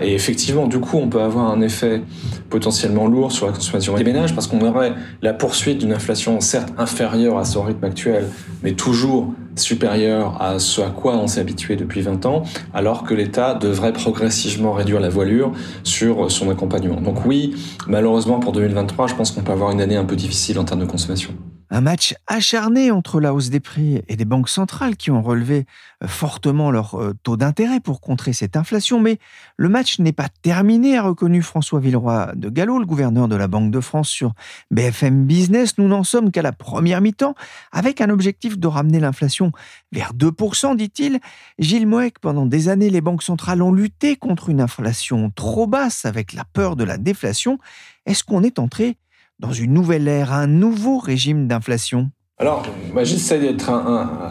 Et 0.00 0.14
effectivement, 0.14 0.66
du 0.66 0.80
coup, 0.80 0.96
on 0.98 1.08
peut 1.08 1.20
avoir 1.20 1.50
un 1.50 1.60
effet 1.60 2.02
potentiellement 2.48 3.06
lourd 3.06 3.32
sur 3.32 3.46
la 3.46 3.52
consommation 3.52 3.94
des 3.94 4.04
ménages 4.04 4.34
parce 4.34 4.46
qu'on 4.46 4.60
aurait 4.62 4.94
la 5.22 5.34
poursuite 5.34 5.78
d'une 5.78 5.92
inflation 5.92 6.40
certes 6.40 6.72
inférieure 6.78 7.38
à 7.38 7.44
son 7.44 7.62
rythme 7.62 7.84
actuel, 7.84 8.26
mais 8.62 8.72
toujours 8.72 9.34
supérieure 9.56 10.40
à 10.40 10.58
ce 10.58 10.80
à 10.82 10.90
quoi 10.90 11.16
on 11.16 11.26
s'est 11.26 11.40
habitué 11.40 11.76
depuis 11.76 12.02
20 12.02 12.26
ans, 12.26 12.42
alors 12.74 13.04
que 13.04 13.14
l'État 13.14 13.54
devrait 13.54 13.92
progressivement 13.92 14.72
réduire 14.72 15.00
la 15.00 15.08
voilure 15.08 15.52
sur 15.82 16.30
son 16.30 16.50
accompagnement. 16.50 17.00
Donc 17.00 17.24
oui, 17.24 17.54
malheureusement 17.86 18.38
pour 18.38 18.52
2023, 18.52 19.08
je 19.08 19.14
pense 19.14 19.30
qu'on 19.30 19.42
peut 19.42 19.52
avoir 19.52 19.70
une 19.70 19.80
année 19.80 19.96
un 19.96 20.04
peu 20.04 20.16
difficile 20.16 20.58
en 20.58 20.64
termes 20.64 20.80
de 20.80 20.86
consommation. 20.86 21.32
Un 21.68 21.80
match 21.80 22.14
acharné 22.28 22.92
entre 22.92 23.20
la 23.20 23.34
hausse 23.34 23.50
des 23.50 23.58
prix 23.58 24.00
et 24.06 24.14
des 24.14 24.24
banques 24.24 24.48
centrales 24.48 24.96
qui 24.96 25.10
ont 25.10 25.20
relevé 25.20 25.66
euh, 26.02 26.06
fortement 26.06 26.70
leur 26.70 26.94
euh, 26.94 27.12
taux 27.24 27.36
d'intérêt 27.36 27.80
pour 27.80 28.00
contrer 28.00 28.32
cette 28.32 28.56
inflation. 28.56 29.00
Mais 29.00 29.18
le 29.56 29.68
match 29.68 29.98
n'est 29.98 30.12
pas 30.12 30.28
terminé, 30.42 30.96
a 30.96 31.02
reconnu 31.02 31.42
François 31.42 31.80
Villeroy 31.80 32.32
de 32.36 32.48
Gallo, 32.50 32.78
le 32.78 32.86
gouverneur 32.86 33.26
de 33.26 33.34
la 33.34 33.48
Banque 33.48 33.72
de 33.72 33.80
France 33.80 34.08
sur 34.08 34.32
BFM 34.70 35.26
Business. 35.26 35.76
Nous 35.78 35.88
n'en 35.88 36.04
sommes 36.04 36.30
qu'à 36.30 36.42
la 36.42 36.52
première 36.52 37.00
mi-temps, 37.00 37.34
avec 37.72 38.00
un 38.00 38.10
objectif 38.10 38.58
de 38.58 38.66
ramener 38.68 39.00
l'inflation 39.00 39.50
vers 39.90 40.14
2%, 40.14 40.76
dit-il. 40.76 41.18
Gilles 41.58 41.88
Moec, 41.88 42.20
pendant 42.20 42.46
des 42.46 42.68
années, 42.68 42.90
les 42.90 43.00
banques 43.00 43.24
centrales 43.24 43.62
ont 43.62 43.72
lutté 43.72 44.14
contre 44.14 44.50
une 44.50 44.60
inflation 44.60 45.30
trop 45.34 45.66
basse 45.66 46.04
avec 46.04 46.32
la 46.32 46.44
peur 46.44 46.76
de 46.76 46.84
la 46.84 46.96
déflation. 46.96 47.58
Est-ce 48.06 48.22
qu'on 48.22 48.44
est 48.44 48.60
entré 48.60 48.98
dans 49.38 49.52
une 49.52 49.72
nouvelle 49.72 50.08
ère, 50.08 50.32
un 50.32 50.46
nouveau 50.46 50.98
régime 50.98 51.46
d'inflation 51.46 52.10
alors, 52.38 52.64
bah, 52.94 53.02
j'essaie 53.02 53.38
d'être 53.38 53.70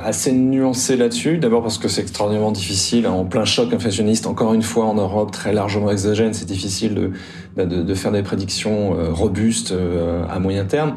assez 0.04 0.32
nuancé 0.32 0.96
là-dessus. 0.96 1.40
D'abord 1.40 1.64
parce 1.64 1.80
que 1.80 1.88
c'est 1.88 2.02
extraordinairement 2.02 2.52
difficile, 2.52 3.08
en 3.08 3.26
plein 3.26 3.46
choc 3.46 3.74
inflationniste, 3.74 4.28
encore 4.28 4.54
une 4.54 4.62
fois 4.62 4.86
en 4.86 4.94
Europe, 4.94 5.32
très 5.32 5.54
largement 5.54 5.90
exogène, 5.90 6.32
c'est 6.32 6.46
difficile 6.46 7.12
de, 7.56 7.66
de, 7.66 7.94
faire 7.96 8.12
des 8.12 8.22
prédictions 8.22 8.96
euh, 8.96 9.12
robustes 9.12 9.72
euh, 9.72 10.24
à 10.30 10.38
moyen 10.38 10.66
terme. 10.66 10.94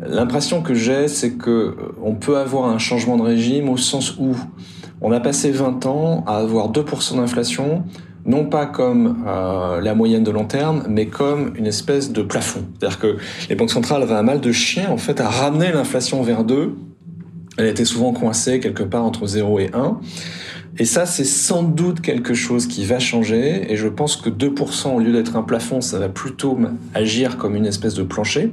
L'impression 0.00 0.62
que 0.62 0.72
j'ai, 0.72 1.08
c'est 1.08 1.32
que 1.32 1.50
euh, 1.50 1.74
on 2.00 2.14
peut 2.14 2.38
avoir 2.38 2.66
un 2.66 2.78
changement 2.78 3.16
de 3.16 3.22
régime 3.22 3.68
au 3.68 3.76
sens 3.76 4.16
où 4.16 4.36
on 5.00 5.10
a 5.10 5.18
passé 5.18 5.50
20 5.50 5.84
ans 5.86 6.22
à 6.28 6.36
avoir 6.36 6.70
2% 6.70 7.16
d'inflation, 7.16 7.82
non 8.26 8.44
pas 8.44 8.66
comme 8.66 9.24
euh, 9.26 9.80
la 9.80 9.94
moyenne 9.94 10.24
de 10.24 10.30
long 10.30 10.44
terme, 10.44 10.84
mais 10.88 11.06
comme 11.06 11.52
une 11.56 11.66
espèce 11.66 12.12
de 12.12 12.22
plafond. 12.22 12.64
C'est-à-dire 12.78 12.98
que 12.98 13.16
les 13.48 13.54
banques 13.54 13.70
centrales 13.70 14.02
avaient 14.02 14.14
un 14.14 14.22
mal 14.22 14.40
de 14.40 14.52
chien 14.52 14.90
en 14.90 14.98
fait 14.98 15.20
à 15.20 15.28
ramener 15.28 15.72
l'inflation 15.72 16.22
vers 16.22 16.44
2. 16.44 16.74
Elle 17.58 17.66
était 17.66 17.84
souvent 17.84 18.12
coincée 18.12 18.60
quelque 18.60 18.82
part 18.82 19.04
entre 19.04 19.26
0 19.26 19.60
et 19.60 19.70
1. 19.72 19.98
Et 20.78 20.84
ça, 20.84 21.06
c'est 21.06 21.24
sans 21.24 21.62
doute 21.62 22.02
quelque 22.02 22.34
chose 22.34 22.66
qui 22.66 22.84
va 22.84 22.98
changer. 22.98 23.72
Et 23.72 23.76
je 23.76 23.88
pense 23.88 24.16
que 24.16 24.28
2%, 24.28 24.94
au 24.94 24.98
lieu 24.98 25.12
d'être 25.12 25.36
un 25.36 25.42
plafond, 25.42 25.80
ça 25.80 25.98
va 25.98 26.08
plutôt 26.08 26.58
agir 26.94 27.38
comme 27.38 27.56
une 27.56 27.64
espèce 27.64 27.94
de 27.94 28.02
plancher. 28.02 28.52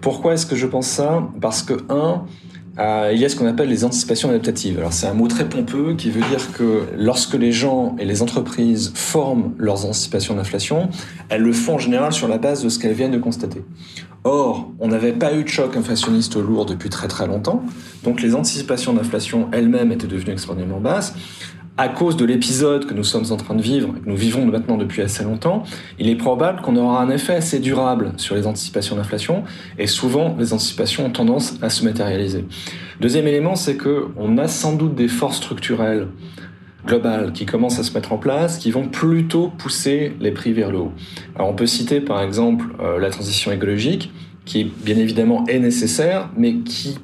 Pourquoi 0.00 0.34
est-ce 0.34 0.46
que 0.46 0.56
je 0.56 0.66
pense 0.66 0.88
ça? 0.88 1.28
Parce 1.40 1.62
que, 1.62 1.74
un, 1.90 2.24
euh, 2.78 3.10
il 3.12 3.20
y 3.20 3.24
a 3.24 3.28
ce 3.28 3.36
qu'on 3.36 3.46
appelle 3.46 3.68
les 3.68 3.84
anticipations 3.84 4.28
adaptatives. 4.28 4.78
Alors 4.78 4.92
c'est 4.92 5.06
un 5.06 5.14
mot 5.14 5.26
très 5.26 5.48
pompeux 5.48 5.94
qui 5.96 6.10
veut 6.10 6.20
dire 6.28 6.52
que 6.52 6.84
lorsque 6.96 7.34
les 7.34 7.50
gens 7.50 7.96
et 7.98 8.04
les 8.04 8.22
entreprises 8.22 8.92
forment 8.94 9.52
leurs 9.58 9.84
anticipations 9.84 10.34
d'inflation, 10.34 10.88
elles 11.28 11.42
le 11.42 11.52
font 11.52 11.74
en 11.74 11.78
général 11.78 12.12
sur 12.12 12.28
la 12.28 12.38
base 12.38 12.62
de 12.62 12.68
ce 12.68 12.78
qu'elles 12.78 12.92
viennent 12.92 13.10
de 13.10 13.18
constater. 13.18 13.64
Or, 14.24 14.70
on 14.78 14.88
n'avait 14.88 15.12
pas 15.12 15.34
eu 15.34 15.44
de 15.44 15.48
choc 15.48 15.76
inflationniste 15.76 16.36
lourd 16.36 16.66
depuis 16.66 16.88
très 16.88 17.08
très 17.08 17.26
longtemps, 17.26 17.62
donc 18.04 18.20
les 18.20 18.34
anticipations 18.34 18.92
d'inflation 18.92 19.48
elles-mêmes 19.52 19.92
étaient 19.92 20.06
devenues 20.06 20.32
extrêmement 20.32 20.80
basses 20.80 21.14
à 21.78 21.88
cause 21.88 22.16
de 22.16 22.24
l'épisode 22.24 22.86
que 22.86 22.92
nous 22.92 23.04
sommes 23.04 23.30
en 23.30 23.36
train 23.36 23.54
de 23.54 23.62
vivre, 23.62 23.94
que 23.94 24.08
nous 24.08 24.16
vivons 24.16 24.44
maintenant 24.44 24.76
depuis 24.76 25.00
assez 25.00 25.22
longtemps, 25.22 25.62
il 26.00 26.08
est 26.08 26.16
probable 26.16 26.60
qu'on 26.60 26.74
aura 26.74 27.00
un 27.00 27.08
effet 27.08 27.36
assez 27.36 27.60
durable 27.60 28.12
sur 28.16 28.34
les 28.34 28.48
anticipations 28.48 28.96
d'inflation, 28.96 29.44
et 29.78 29.86
souvent 29.86 30.34
les 30.36 30.52
anticipations 30.52 31.06
ont 31.06 31.10
tendance 31.10 31.54
à 31.62 31.70
se 31.70 31.84
matérialiser. 31.84 32.44
Deuxième 33.00 33.28
élément, 33.28 33.54
c'est 33.54 33.76
que 33.76 34.06
on 34.16 34.38
a 34.38 34.48
sans 34.48 34.74
doute 34.74 34.96
des 34.96 35.06
forces 35.06 35.36
structurelles 35.36 36.08
globales 36.84 37.32
qui 37.32 37.46
commencent 37.46 37.78
à 37.78 37.84
se 37.84 37.92
mettre 37.92 38.12
en 38.12 38.18
place, 38.18 38.58
qui 38.58 38.72
vont 38.72 38.88
plutôt 38.88 39.52
pousser 39.56 40.12
les 40.20 40.32
prix 40.32 40.52
vers 40.52 40.72
le 40.72 40.78
haut. 40.78 40.92
Alors 41.36 41.48
on 41.48 41.54
peut 41.54 41.66
citer 41.66 42.00
par 42.00 42.22
exemple 42.22 42.66
euh, 42.80 42.98
la 42.98 43.10
transition 43.10 43.52
écologique, 43.52 44.12
qui 44.44 44.64
bien 44.64 44.96
évidemment 44.96 45.44
est 45.46 45.60
nécessaire, 45.60 46.30
mais 46.36 46.56
qui 46.56 46.98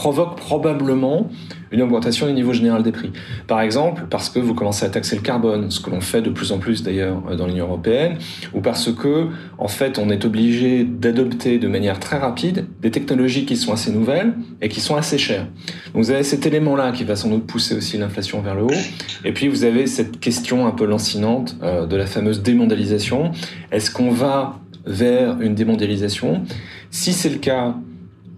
provoque 0.00 0.36
probablement 0.36 1.28
une 1.72 1.82
augmentation 1.82 2.26
du 2.26 2.32
niveau 2.32 2.54
général 2.54 2.82
des 2.82 2.90
prix. 2.90 3.12
Par 3.46 3.60
exemple, 3.60 4.06
parce 4.08 4.30
que 4.30 4.38
vous 4.38 4.54
commencez 4.54 4.86
à 4.86 4.88
taxer 4.88 5.14
le 5.14 5.20
carbone, 5.20 5.70
ce 5.70 5.78
que 5.78 5.90
l'on 5.90 6.00
fait 6.00 6.22
de 6.22 6.30
plus 6.30 6.52
en 6.52 6.58
plus 6.58 6.82
d'ailleurs 6.82 7.20
dans 7.36 7.46
l'Union 7.46 7.66
européenne, 7.66 8.16
ou 8.54 8.62
parce 8.62 8.90
que, 8.90 9.26
en 9.58 9.68
fait, 9.68 9.98
on 9.98 10.08
est 10.08 10.24
obligé 10.24 10.84
d'adopter 10.84 11.58
de 11.58 11.68
manière 11.68 12.00
très 12.00 12.16
rapide 12.16 12.64
des 12.80 12.90
technologies 12.90 13.44
qui 13.44 13.58
sont 13.58 13.74
assez 13.74 13.92
nouvelles 13.92 14.32
et 14.62 14.70
qui 14.70 14.80
sont 14.80 14.96
assez 14.96 15.18
chères. 15.18 15.46
Donc 15.92 16.04
vous 16.04 16.10
avez 16.10 16.22
cet 16.22 16.46
élément-là 16.46 16.92
qui 16.92 17.04
va 17.04 17.14
sans 17.14 17.28
doute 17.28 17.46
pousser 17.46 17.74
aussi 17.76 17.98
l'inflation 17.98 18.40
vers 18.40 18.54
le 18.54 18.62
haut. 18.62 18.82
Et 19.26 19.32
puis 19.32 19.48
vous 19.48 19.64
avez 19.64 19.86
cette 19.86 20.18
question 20.18 20.66
un 20.66 20.70
peu 20.70 20.86
lancinante 20.86 21.56
euh, 21.62 21.84
de 21.84 21.96
la 21.96 22.06
fameuse 22.06 22.42
démondialisation. 22.42 23.32
Est-ce 23.70 23.90
qu'on 23.90 24.12
va 24.12 24.60
vers 24.86 25.42
une 25.42 25.54
démondialisation? 25.54 26.42
Si 26.90 27.12
c'est 27.12 27.28
le 27.28 27.38
cas, 27.38 27.74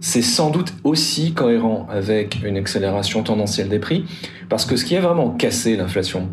c'est 0.02 0.20
sans 0.20 0.50
doute 0.50 0.74
aussi 0.82 1.32
cohérent 1.32 1.86
avec 1.88 2.40
une 2.44 2.56
accélération 2.56 3.22
tendancielle 3.22 3.68
des 3.68 3.78
prix, 3.78 4.04
parce 4.48 4.66
que 4.66 4.76
ce 4.76 4.84
qui 4.84 4.96
a 4.96 5.00
vraiment 5.00 5.30
cassé 5.30 5.76
l'inflation 5.76 6.28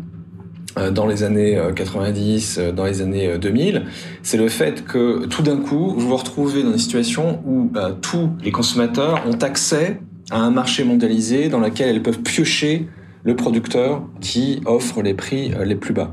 euh, 0.76 0.90
dans 0.90 1.06
les 1.06 1.22
années 1.22 1.58
90, 1.76 2.58
euh, 2.58 2.62
euh, 2.62 2.72
dans 2.72 2.84
les 2.84 3.00
années 3.00 3.38
2000, 3.38 3.84
c'est 4.24 4.36
le 4.36 4.48
fait 4.48 4.84
que 4.84 5.24
tout 5.26 5.42
d'un 5.42 5.56
coup, 5.56 5.94
vous 5.96 6.08
vous 6.08 6.16
retrouvez 6.16 6.64
dans 6.64 6.72
une 6.72 6.78
situation 6.78 7.40
où 7.46 7.70
tous 8.02 8.30
les 8.42 8.50
consommateurs 8.50 9.22
ont 9.28 9.38
accès 9.38 10.00
à 10.32 10.40
un 10.40 10.50
marché 10.50 10.82
mondialisé 10.82 11.48
dans 11.48 11.60
lequel 11.60 11.94
ils 11.94 12.02
peuvent 12.02 12.22
piocher 12.22 12.88
le 13.22 13.36
producteur 13.36 14.02
qui 14.20 14.62
offre 14.64 15.00
les 15.00 15.14
prix 15.14 15.52
les 15.64 15.76
plus 15.76 15.94
bas. 15.94 16.12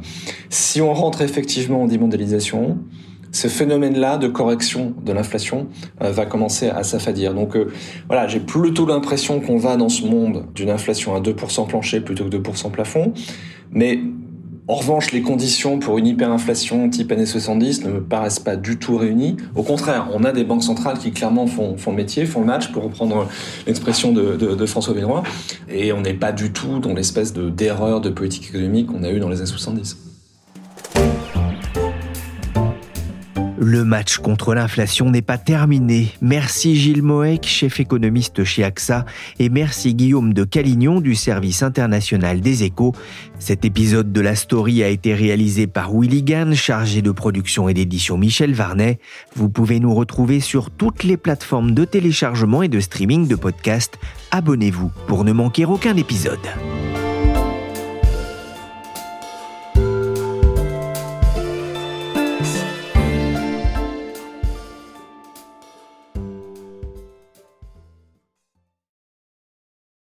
Si 0.50 0.80
on 0.80 0.94
rentre 0.94 1.22
effectivement 1.22 1.84
en 1.84 1.88
démondialisation, 1.88 2.78
ce 3.32 3.48
phénomène-là 3.48 4.18
de 4.18 4.28
correction 4.28 4.94
de 5.04 5.12
l'inflation 5.14 5.68
va 6.00 6.26
commencer 6.26 6.70
à 6.70 6.84
s'affadir. 6.84 7.34
Donc 7.34 7.58
voilà, 8.08 8.28
j'ai 8.28 8.40
plutôt 8.40 8.86
l'impression 8.86 9.40
qu'on 9.40 9.58
va 9.58 9.78
dans 9.78 9.90
ce 9.90 10.06
monde 10.06 10.46
d'une 10.56 10.70
inflation 10.70 11.16
à 11.16 11.20
2% 11.20 11.68
plancher 11.68 12.02
plutôt 12.02 12.26
que 12.26 12.38
2% 12.38 12.72
plafond. 12.72 13.14
Mais 13.72 14.00
en 14.70 14.76
revanche, 14.76 15.14
les 15.14 15.22
conditions 15.22 15.80
pour 15.80 15.98
une 15.98 16.08
hyperinflation 16.08 16.90
type 16.90 17.14
années 17.14 17.26
70 17.26 17.86
ne 17.86 17.90
me 17.90 18.04
paraissent 18.04 18.40
pas 18.40 18.58
du 18.58 18.78
tout 18.78 18.98
réunies. 18.98 19.38
Au 19.56 19.64
contraire, 19.64 20.10
on 20.14 20.26
a 20.26 20.34
des 20.34 20.44
banques 20.44 20.64
centrales 20.64 21.00
qui 21.00 21.12
clairement 21.12 21.48
font, 21.48 21.78
font 21.78 21.94
métier, 21.94 22.26
font 22.26 22.42
le 22.42 22.48
match, 22.48 22.70
pour 22.74 22.84
reprendre 22.84 23.30
l'expression 23.66 24.12
de, 24.12 24.66
François 24.66 24.94
Benoît. 24.94 25.24
Et 25.70 25.94
on 25.94 26.02
n'est 26.02 26.14
pas 26.14 26.34
du 26.34 26.52
tout 26.52 26.80
dans 26.80 26.94
l'espèce 26.94 27.32
d'erreur 27.34 28.02
de 28.02 28.10
politique 28.10 28.50
économique 28.50 28.88
qu'on 28.88 29.04
a 29.04 29.10
eu 29.10 29.22
dans 29.22 29.30
les 29.30 29.38
années 29.38 29.46
70. 29.46 30.07
Le 33.60 33.84
match 33.84 34.18
contre 34.20 34.54
l'inflation 34.54 35.10
n'est 35.10 35.24
pas 35.24 35.40
terminé. 35.40 36.12
Merci 36.22 36.76
Gilles 36.76 37.02
Moek, 37.02 37.44
chef 37.44 37.80
économiste 37.80 38.44
chez 38.44 38.64
AXA, 38.64 39.06
et 39.40 39.50
merci 39.50 39.96
Guillaume 39.96 40.34
de 40.34 40.44
Calignon 40.44 41.02
du 41.02 41.16
service 41.16 41.64
international 41.64 42.40
des 42.40 42.64
échos. 42.64 42.94
Cet 43.40 43.66
épisode 43.66 44.12
de 44.12 44.22
la 44.22 44.36
story 44.36 44.84
a 44.84 44.90
été 44.90 45.16
réalisé 45.16 45.66
par 45.66 45.92
Willy 45.92 46.22
Gann, 46.22 46.54
chargé 46.54 47.02
de 47.02 47.12
production 47.12 47.68
et 47.68 47.74
d'édition 47.74 48.18
Michel 48.18 48.54
Varnet. 48.54 49.00
Vous 49.36 49.50
pouvez 49.50 49.80
nous 49.80 49.96
retrouver 49.96 50.40
sur 50.40 50.70
toutes 50.70 51.04
les 51.04 51.18
plateformes 51.18 51.72
de 51.72 51.84
téléchargement 51.84 52.62
et 52.62 52.68
de 52.68 52.80
streaming 52.80 53.28
de 53.28 53.36
podcasts. 53.36 53.98
Abonnez-vous 54.30 54.92
pour 55.08 55.24
ne 55.24 55.32
manquer 55.32 55.66
aucun 55.66 55.98
épisode. 55.98 56.38